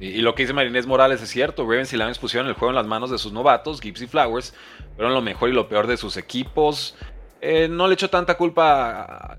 [0.00, 2.76] Y, lo que dice Marinés Morales es cierto, Ravens y Lions pusieron el juego en
[2.76, 4.54] las manos de sus novatos, Gibbs y Flowers,
[4.96, 6.96] fueron lo mejor y lo peor de sus equipos.
[7.40, 9.38] Eh, no le echo tanta culpa a,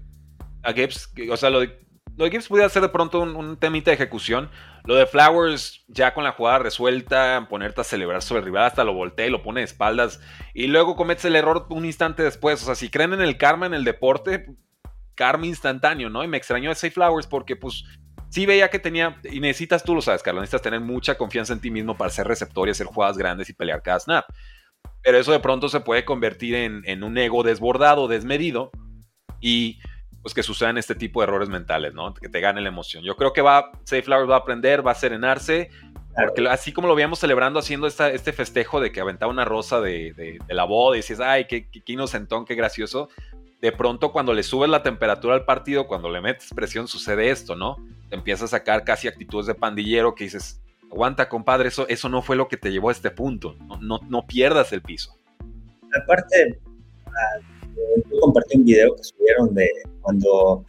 [0.63, 1.81] a Gibbs, o sea, lo de
[2.17, 4.49] lo de Gibbs pudiera ser de pronto un, temita de ejecución.
[4.83, 8.83] Lo de Flowers, ya con la jugada resuelta, ponerte a celebrar sobre el rival, hasta
[8.83, 10.19] lo voltea y lo pone de espaldas.
[10.53, 12.61] Y luego cometes el error un instante después.
[12.61, 14.47] O sea, si creen en el karma en el deporte,
[15.15, 16.23] karma instantáneo, ¿no?
[16.23, 17.85] Y me extrañó ese Flowers porque, pues,
[18.31, 19.19] sí veía que tenía.
[19.23, 22.27] Y necesitas, tú lo sabes, Carlos, necesitas tener mucha confianza en ti mismo para ser
[22.27, 24.25] receptor y hacer jugadas grandes y pelear cada snap.
[25.03, 28.71] Pero eso de pronto se puede convertir en, en un ego desbordado, desmedido.
[29.39, 29.79] Y
[30.21, 32.13] pues que sucedan este tipo de errores mentales, ¿no?
[32.13, 33.03] Que te gane la emoción.
[33.03, 35.71] Yo creo que va, Safe Flowers va a aprender, va a serenarse,
[36.15, 39.81] porque así como lo veíamos celebrando haciendo esta, este festejo de que aventaba una rosa
[39.81, 43.09] de, la boda y dices, ay, qué, qué, inocentón, qué gracioso.
[43.61, 47.55] De pronto cuando le subes la temperatura al partido, cuando le metes presión, sucede esto,
[47.55, 47.77] ¿no?
[48.09, 50.59] Te empieza a sacar casi actitudes de pandillero que dices,
[50.91, 53.55] aguanta, compadre, eso, eso no fue lo que te llevó a este punto.
[53.67, 55.15] No, no, no pierdas el piso.
[56.03, 56.59] Aparte,
[58.09, 59.69] yo compartí un video que subieron de
[60.01, 60.65] cuando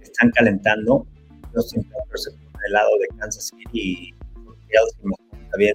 [0.00, 1.06] están calentando,
[1.52, 4.14] los siempre se ponen del lado de Kansas City y
[5.44, 5.74] está bien.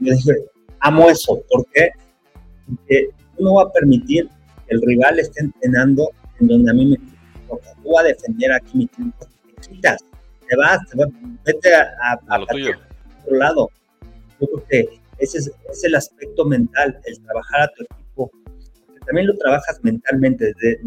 [0.00, 0.32] Yo dije,
[0.80, 1.90] amo eso, ¿por qué?
[2.66, 4.28] Porque no va a permitir
[4.68, 6.10] el rival esté entrenando
[6.40, 6.96] en donde a mí me
[7.48, 7.72] toca.
[7.82, 10.04] Tú vas a defender aquí mi tiempo, te quitas,
[10.48, 11.08] te vas, te vas
[11.44, 13.70] vete a, a, otro lado.
[14.40, 18.30] Yo creo que ese es, es el aspecto mental, el trabajar a tu equipo
[19.06, 20.78] también lo trabajas mentalmente, desde,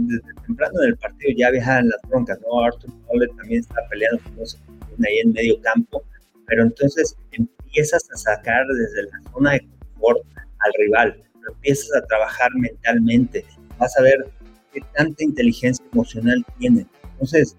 [0.46, 2.64] temprano en el partido ya viajan las broncas, ¿no?
[2.66, 6.04] Arthur Nolan también está peleando con ahí en medio campo,
[6.46, 10.20] pero entonces empiezas a sacar desde la zona de confort
[10.60, 13.46] al rival, lo empiezas a trabajar mentalmente,
[13.80, 14.18] vas a ver
[14.74, 16.86] qué tanta inteligencia emocional tiene.
[17.14, 17.56] Entonces,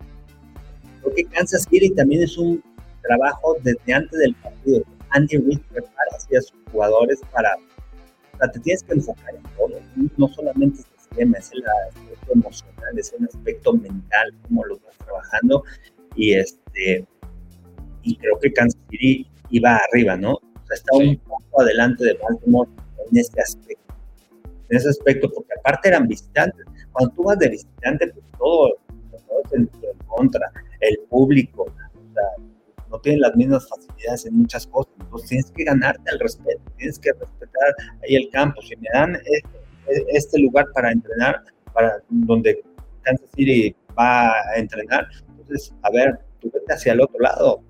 [1.01, 2.62] creo que Kansas City también es un
[3.03, 4.83] trabajo desde antes del partido.
[5.11, 7.57] Andy Reid prepara a sus jugadores para
[8.41, 9.81] sea, te tienes que enfocar en todo,
[10.16, 14.79] no solamente es el sistema, es el aspecto emocional, es el aspecto mental, cómo lo
[14.81, 15.64] vas trabajando,
[16.16, 17.07] y este,
[18.03, 20.33] y creo que Kansas City iba arriba, ¿no?
[20.33, 22.71] O sea, está un poco adelante de Baltimore
[23.11, 23.80] en este aspecto,
[24.71, 28.77] en ese aspecto, porque aparte eran visitantes, cuando tú vas de visitante, pues todo,
[29.11, 29.71] todo es en,
[30.07, 30.51] contra,
[30.81, 31.66] el público,
[32.91, 34.93] no tienen las mismas facilidades en muchas cosas.
[35.01, 38.61] Entonces tienes que ganarte el respeto, tienes que respetar ahí el campo.
[38.62, 41.43] Si me dan este, este lugar para entrenar,
[41.73, 42.62] para donde
[43.03, 47.62] Kansas City va a entrenar, entonces, a ver, tú vete hacia el otro lado.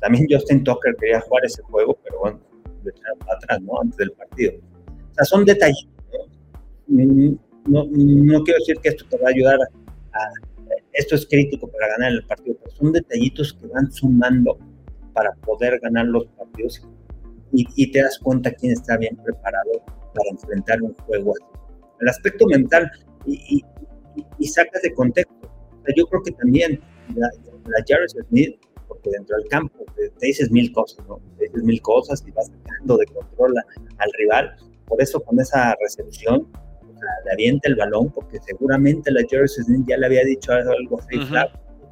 [0.00, 2.40] También Justin Tucker quería jugar ese juego, pero bueno,
[3.34, 3.80] atrás, ¿no?
[3.80, 4.52] Antes del partido.
[5.10, 5.88] O sea, son detalles.
[6.86, 7.38] ¿No?
[7.66, 9.58] No, quiero decir que esto te va a ayudar
[10.12, 10.30] a
[10.94, 14.58] esto es crítico para ganar el partido, pero son detallitos que van sumando
[15.12, 16.86] para poder ganar los partidos.
[17.52, 19.70] y, te das cuenta quién está bien preparado
[20.14, 21.44] para enfrentar un juego así.
[22.00, 22.90] El aspecto mental
[23.26, 23.62] y,
[24.48, 25.50] sacas de contexto.
[25.96, 26.80] yo creo que también
[27.14, 27.28] la,
[27.66, 28.56] la Jarvis Smith,
[28.86, 31.20] porque dentro del campo te, dices mil cosas, ¿no?
[31.38, 33.54] Te dices mil cosas y vas sacando de control
[33.98, 34.56] al rival.
[34.86, 36.48] Por eso con esa recepción
[37.24, 41.06] le avienta el balón, porque seguramente la Jarvis Smith ya le había dicho algo a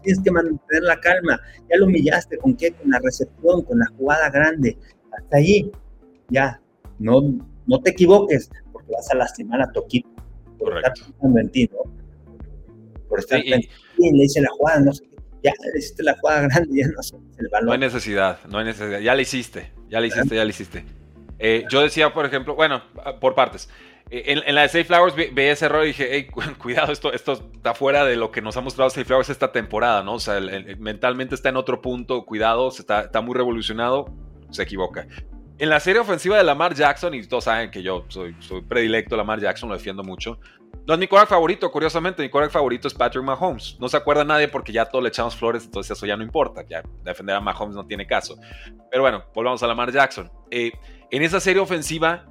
[0.02, 1.40] Tienes que mantener la calma.
[1.70, 2.36] Ya lo humillaste.
[2.38, 2.72] ¿Con qué?
[2.72, 4.76] Con la recepción, con la jugada grande.
[5.16, 5.70] Hasta ahí.
[6.28, 6.60] Ya.
[6.98, 7.20] No,
[7.66, 10.10] no te equivoques, porque vas a lastimar a tu equipo.
[10.58, 11.92] Por estar pensando en ti, ¿no?
[13.08, 15.04] Por estar pensando en le hice la jugada, no sé
[15.42, 17.66] ya le hiciste la jugada grande, ya no sé el balón.
[17.66, 19.00] No hay necesidad, no hay necesidad.
[19.00, 20.84] Ya le hiciste, ya le hiciste, ya le hiciste.
[21.38, 22.82] Eh, yo decía, por ejemplo, bueno,
[23.20, 23.68] por partes.
[24.14, 26.26] Eh, en, la de Safe Flowers ve, ese error y dije, hey,
[26.58, 30.02] cuidado, esto, esto está fuera de lo que nos ha mostrado Safe Flowers esta temporada,
[30.02, 30.14] ¿no?
[30.14, 30.38] O sea,
[30.78, 34.12] mentalmente está en otro punto, cuidado, está, está muy revolucionado,
[34.50, 35.06] se equivoca.
[35.58, 39.16] En la serie ofensiva de Lamar Jackson, y todos saben que yo soy, soy predilecto
[39.16, 40.38] Lamar Jackson, lo defiendo mucho.
[40.86, 43.78] No es mi quarterback favorito, curiosamente, mi quarterback favorito es Patrick Mahomes.
[43.80, 46.64] No se acuerda nadie porque ya todos le echamos flores, entonces eso ya no importa.
[46.68, 48.36] Ya defender a Mahomes no tiene caso.
[48.90, 50.30] Pero bueno, volvamos a Lamar Jackson.
[50.50, 50.72] Eh,
[51.12, 52.26] en esa serie ofensiva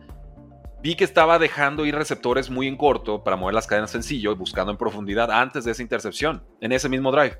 [0.81, 4.71] vi que estaba dejando ir receptores muy en corto para mover las cadenas sencillo buscando
[4.71, 7.37] en profundidad antes de esa intercepción, en ese mismo drive.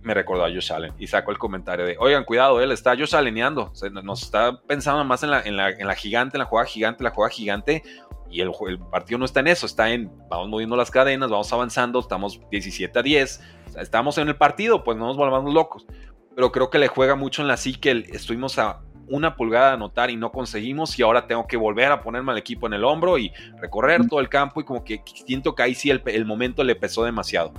[0.00, 3.14] Me recordó a Josh Allen y sacó el comentario de, oigan, cuidado, él está Josh
[3.14, 6.66] Alleneando, nos está pensando más en la, en, la, en la, gigante, en la jugada
[6.66, 7.82] gigante, la jugada gigante,
[8.28, 11.52] y el, el, partido no está en eso, está en, vamos moviendo las cadenas, vamos
[11.52, 13.40] avanzando, estamos 17 a 10,
[13.78, 15.86] estamos en el partido, pues no nos volvamos locos,
[16.34, 20.10] pero creo que le juega mucho en la psique, estuvimos a una pulgada de anotar
[20.10, 23.18] y no conseguimos y ahora tengo que volver a ponerme al equipo en el hombro
[23.18, 26.64] y recorrer todo el campo y como que siento que ahí sí el, el momento
[26.64, 27.52] le pesó demasiado.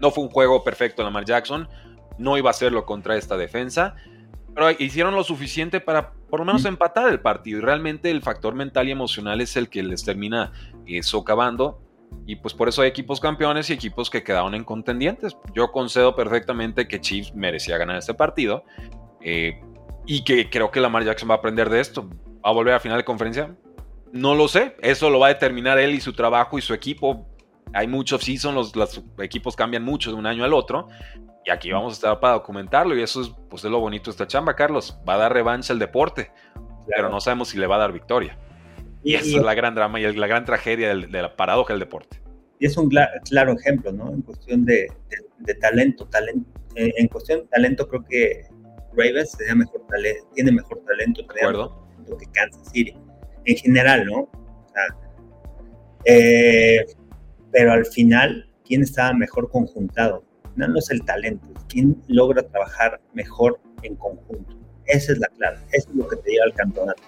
[0.00, 1.68] No fue un juego perfecto Lamar Jackson,
[2.18, 3.94] no iba a hacerlo contra esta defensa,
[4.54, 7.58] pero hicieron lo suficiente para por lo menos empatar el partido.
[7.58, 10.52] Y realmente el factor mental y emocional es el que les termina
[10.86, 11.82] eh, socavando.
[12.26, 15.36] Y pues por eso hay equipos campeones y equipos que quedaron en contendientes.
[15.54, 18.64] Yo concedo perfectamente que Chiefs merecía ganar este partido.
[19.20, 19.60] Eh,
[20.10, 22.10] y que creo que Lamar Jackson va a aprender de esto.
[22.44, 23.54] ¿Va a volver a final de conferencia?
[24.10, 24.74] No lo sé.
[24.82, 27.28] Eso lo va a determinar él y su trabajo y su equipo
[27.72, 30.88] hay muchos season, los, los, equipos cambian mucho de un año al otro.
[31.46, 32.98] Y aquí vamos a estar para documentarlo.
[32.98, 34.98] Y eso es, pues, es lo bonito de esta chamba, Carlos.
[35.08, 36.32] Va a dar revancha el deporte,
[36.88, 38.36] pero no sabemos si le va a dar victoria.
[39.04, 42.20] Y, esa es la gran drama y la gran tragedia de, la paradoja del deporte.
[42.58, 44.12] Y es un claro ejemplo, ¿no?
[44.12, 44.88] En cuestión de,
[45.60, 46.50] talento, talento.
[46.74, 48.49] Eh, en cuestión de talento, creo que
[48.96, 49.82] Ravens mejor
[50.34, 52.96] tiene mejor talento, que Kansas City.
[53.44, 54.20] En general, ¿no?
[54.20, 54.96] O sea,
[56.04, 56.84] eh,
[57.52, 60.24] pero al final, ¿quién estaba mejor conjuntado?
[60.56, 64.56] No, es el talento, quién logra trabajar mejor en conjunto.
[64.86, 67.02] Esa es la clave, eso es lo que te lleva al campeonato.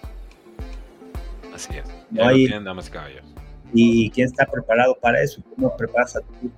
[1.53, 1.85] Así es.
[2.11, 2.91] No hay, damas
[3.75, 6.51] y quién está preparado para eso, cómo preparas a tu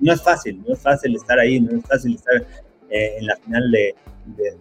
[0.00, 2.46] No es fácil, no es fácil estar ahí, no es fácil estar
[2.90, 3.94] eh, en la final de,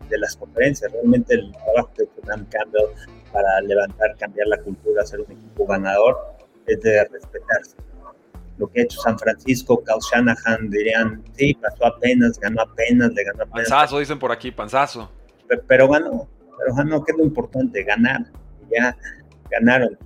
[0.10, 0.92] de, las conferencias.
[0.92, 2.86] Realmente el trabajo de Fernand Campbell
[3.32, 6.18] para levantar, cambiar la cultura, ser un equipo ganador,
[6.68, 7.76] es de respetarse
[8.58, 13.24] lo que ha hecho San Francisco, Cal Shanahan, dirían, sí, pasó apenas, ganó apenas, le
[13.24, 13.70] ganó apenas.
[13.70, 15.12] Panzazo, dicen por aquí, panzazo.
[15.68, 18.22] Pero, ganó, pero ganó, que es lo importante, ganar.
[18.72, 18.96] Ya
[19.50, 19.98] ganaron,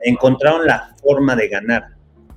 [0.00, 1.94] encontraron la forma de ganar.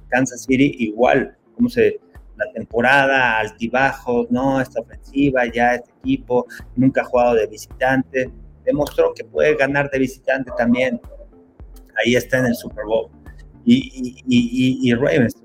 [0.09, 1.99] Kansas City igual, como se,
[2.37, 8.31] la temporada, altibajos, no, esta ofensiva, ya este equipo, nunca ha jugado de visitante,
[8.63, 11.01] demostró que puede ganar de visitante también.
[12.03, 13.09] Ahí está en el Super Bowl
[13.67, 15.35] y, y, y, Ravens,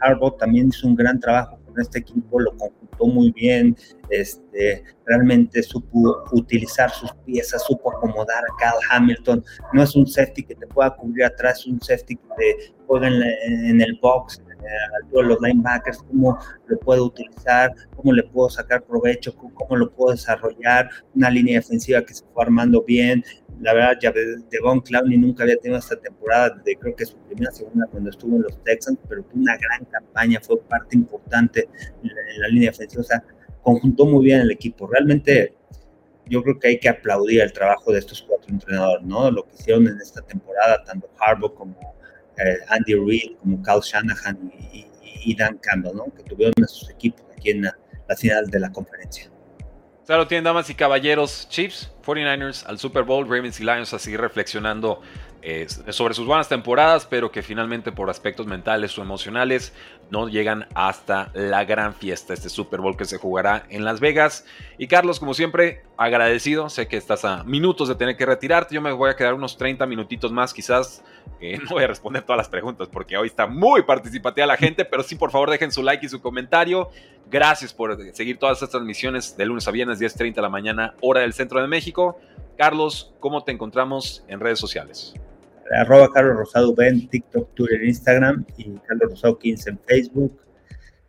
[0.00, 3.76] Harbaugh también hizo un gran trabajo con este equipo, lo conjuntó muy bien,
[4.10, 9.44] este, realmente supo utilizar sus piezas, supo acomodar a Cal Hamilton.
[9.72, 13.06] No es un safety que te pueda cubrir atrás, es un safety que te juega
[13.06, 18.82] en el box, a todos los linebackers, cómo lo puedo utilizar, cómo le puedo sacar
[18.82, 23.24] provecho, cómo, lo puedo desarrollar, una línea defensiva que se fue armando bien.
[23.60, 24.12] La verdad, ya
[24.50, 28.36] Devon Clowney nunca había tenido esta temporada, de creo que su primera, segunda, cuando estuvo
[28.36, 31.68] en los Texans, pero fue una gran campaña, fue parte importante
[32.02, 33.24] en la, línea defensiva, o sea,
[33.62, 34.86] conjuntó muy bien el equipo.
[34.86, 35.54] Realmente
[36.26, 39.30] yo creo que hay que aplaudir el trabajo de estos cuatro entrenadores, ¿no?
[39.30, 41.97] Lo que hicieron en esta temporada, tanto Harbaugh como eh,
[42.68, 46.06] Andy Reid, como Carl Shanahan y, Dan Campbell, ¿no?
[46.14, 47.76] que tuvieron a sus equipos aquí en la,
[48.16, 49.30] final de la conferencia.
[50.06, 54.22] Claro, tienen damas y caballeros, Chiefs, 49ers al Super Bowl, Ravens y Lions a seguir
[54.22, 55.02] reflexionando
[55.90, 59.72] sobre sus buenas temporadas, pero que finalmente por aspectos mentales o emocionales
[60.10, 64.44] no llegan hasta la gran fiesta, este Super Bowl que se jugará en Las Vegas.
[64.78, 68.80] Y Carlos, como siempre, agradecido, sé que estás a minutos de tener que retirarte, yo
[68.80, 71.04] me voy a quedar unos 30 minutitos más quizás,
[71.40, 75.02] no voy a responder todas las preguntas porque hoy está muy participativa la gente, pero
[75.02, 76.90] sí por favor dejen su like y su comentario.
[77.30, 81.20] Gracias por seguir todas estas transmisiones de lunes a viernes 10.30 de la mañana, hora
[81.20, 82.18] del centro de México.
[82.56, 85.14] Carlos, ¿cómo te encontramos en redes sociales?
[85.76, 90.40] Arroba Carlos Rosado B en TikTok, Twitter, Instagram y Carlos Rosado 15 en Facebook,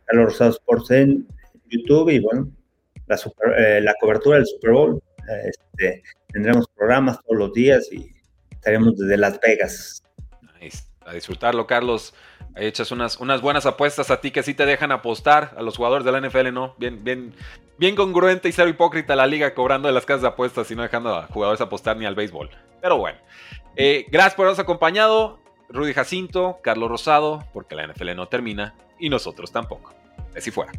[0.04, 1.26] Carlos Rosado Sports en
[1.68, 2.50] YouTube y bueno,
[3.06, 3.16] la,
[3.56, 5.02] eh, la cobertura del Super Bowl.
[5.44, 8.12] Este, tendremos programas todos los días y
[8.50, 10.02] estaremos desde Las Vegas.
[11.06, 12.14] A disfrutarlo, Carlos.
[12.56, 16.04] Echas unas, unas buenas apuestas a ti que sí te dejan apostar a los jugadores
[16.04, 16.74] de la NFL, ¿no?
[16.78, 17.34] Bien, bien,
[17.80, 20.82] bien congruente y cero hipócrita la liga cobrando de las casas de apuestas y no
[20.82, 22.50] dejando a jugadores apostar ni al béisbol.
[22.82, 23.18] Pero bueno,
[23.74, 25.40] eh, gracias por habernos acompañado.
[25.70, 29.94] Rudy Jacinto, Carlos Rosado, porque la NFL no termina y nosotros tampoco.
[30.36, 30.72] Así fuera.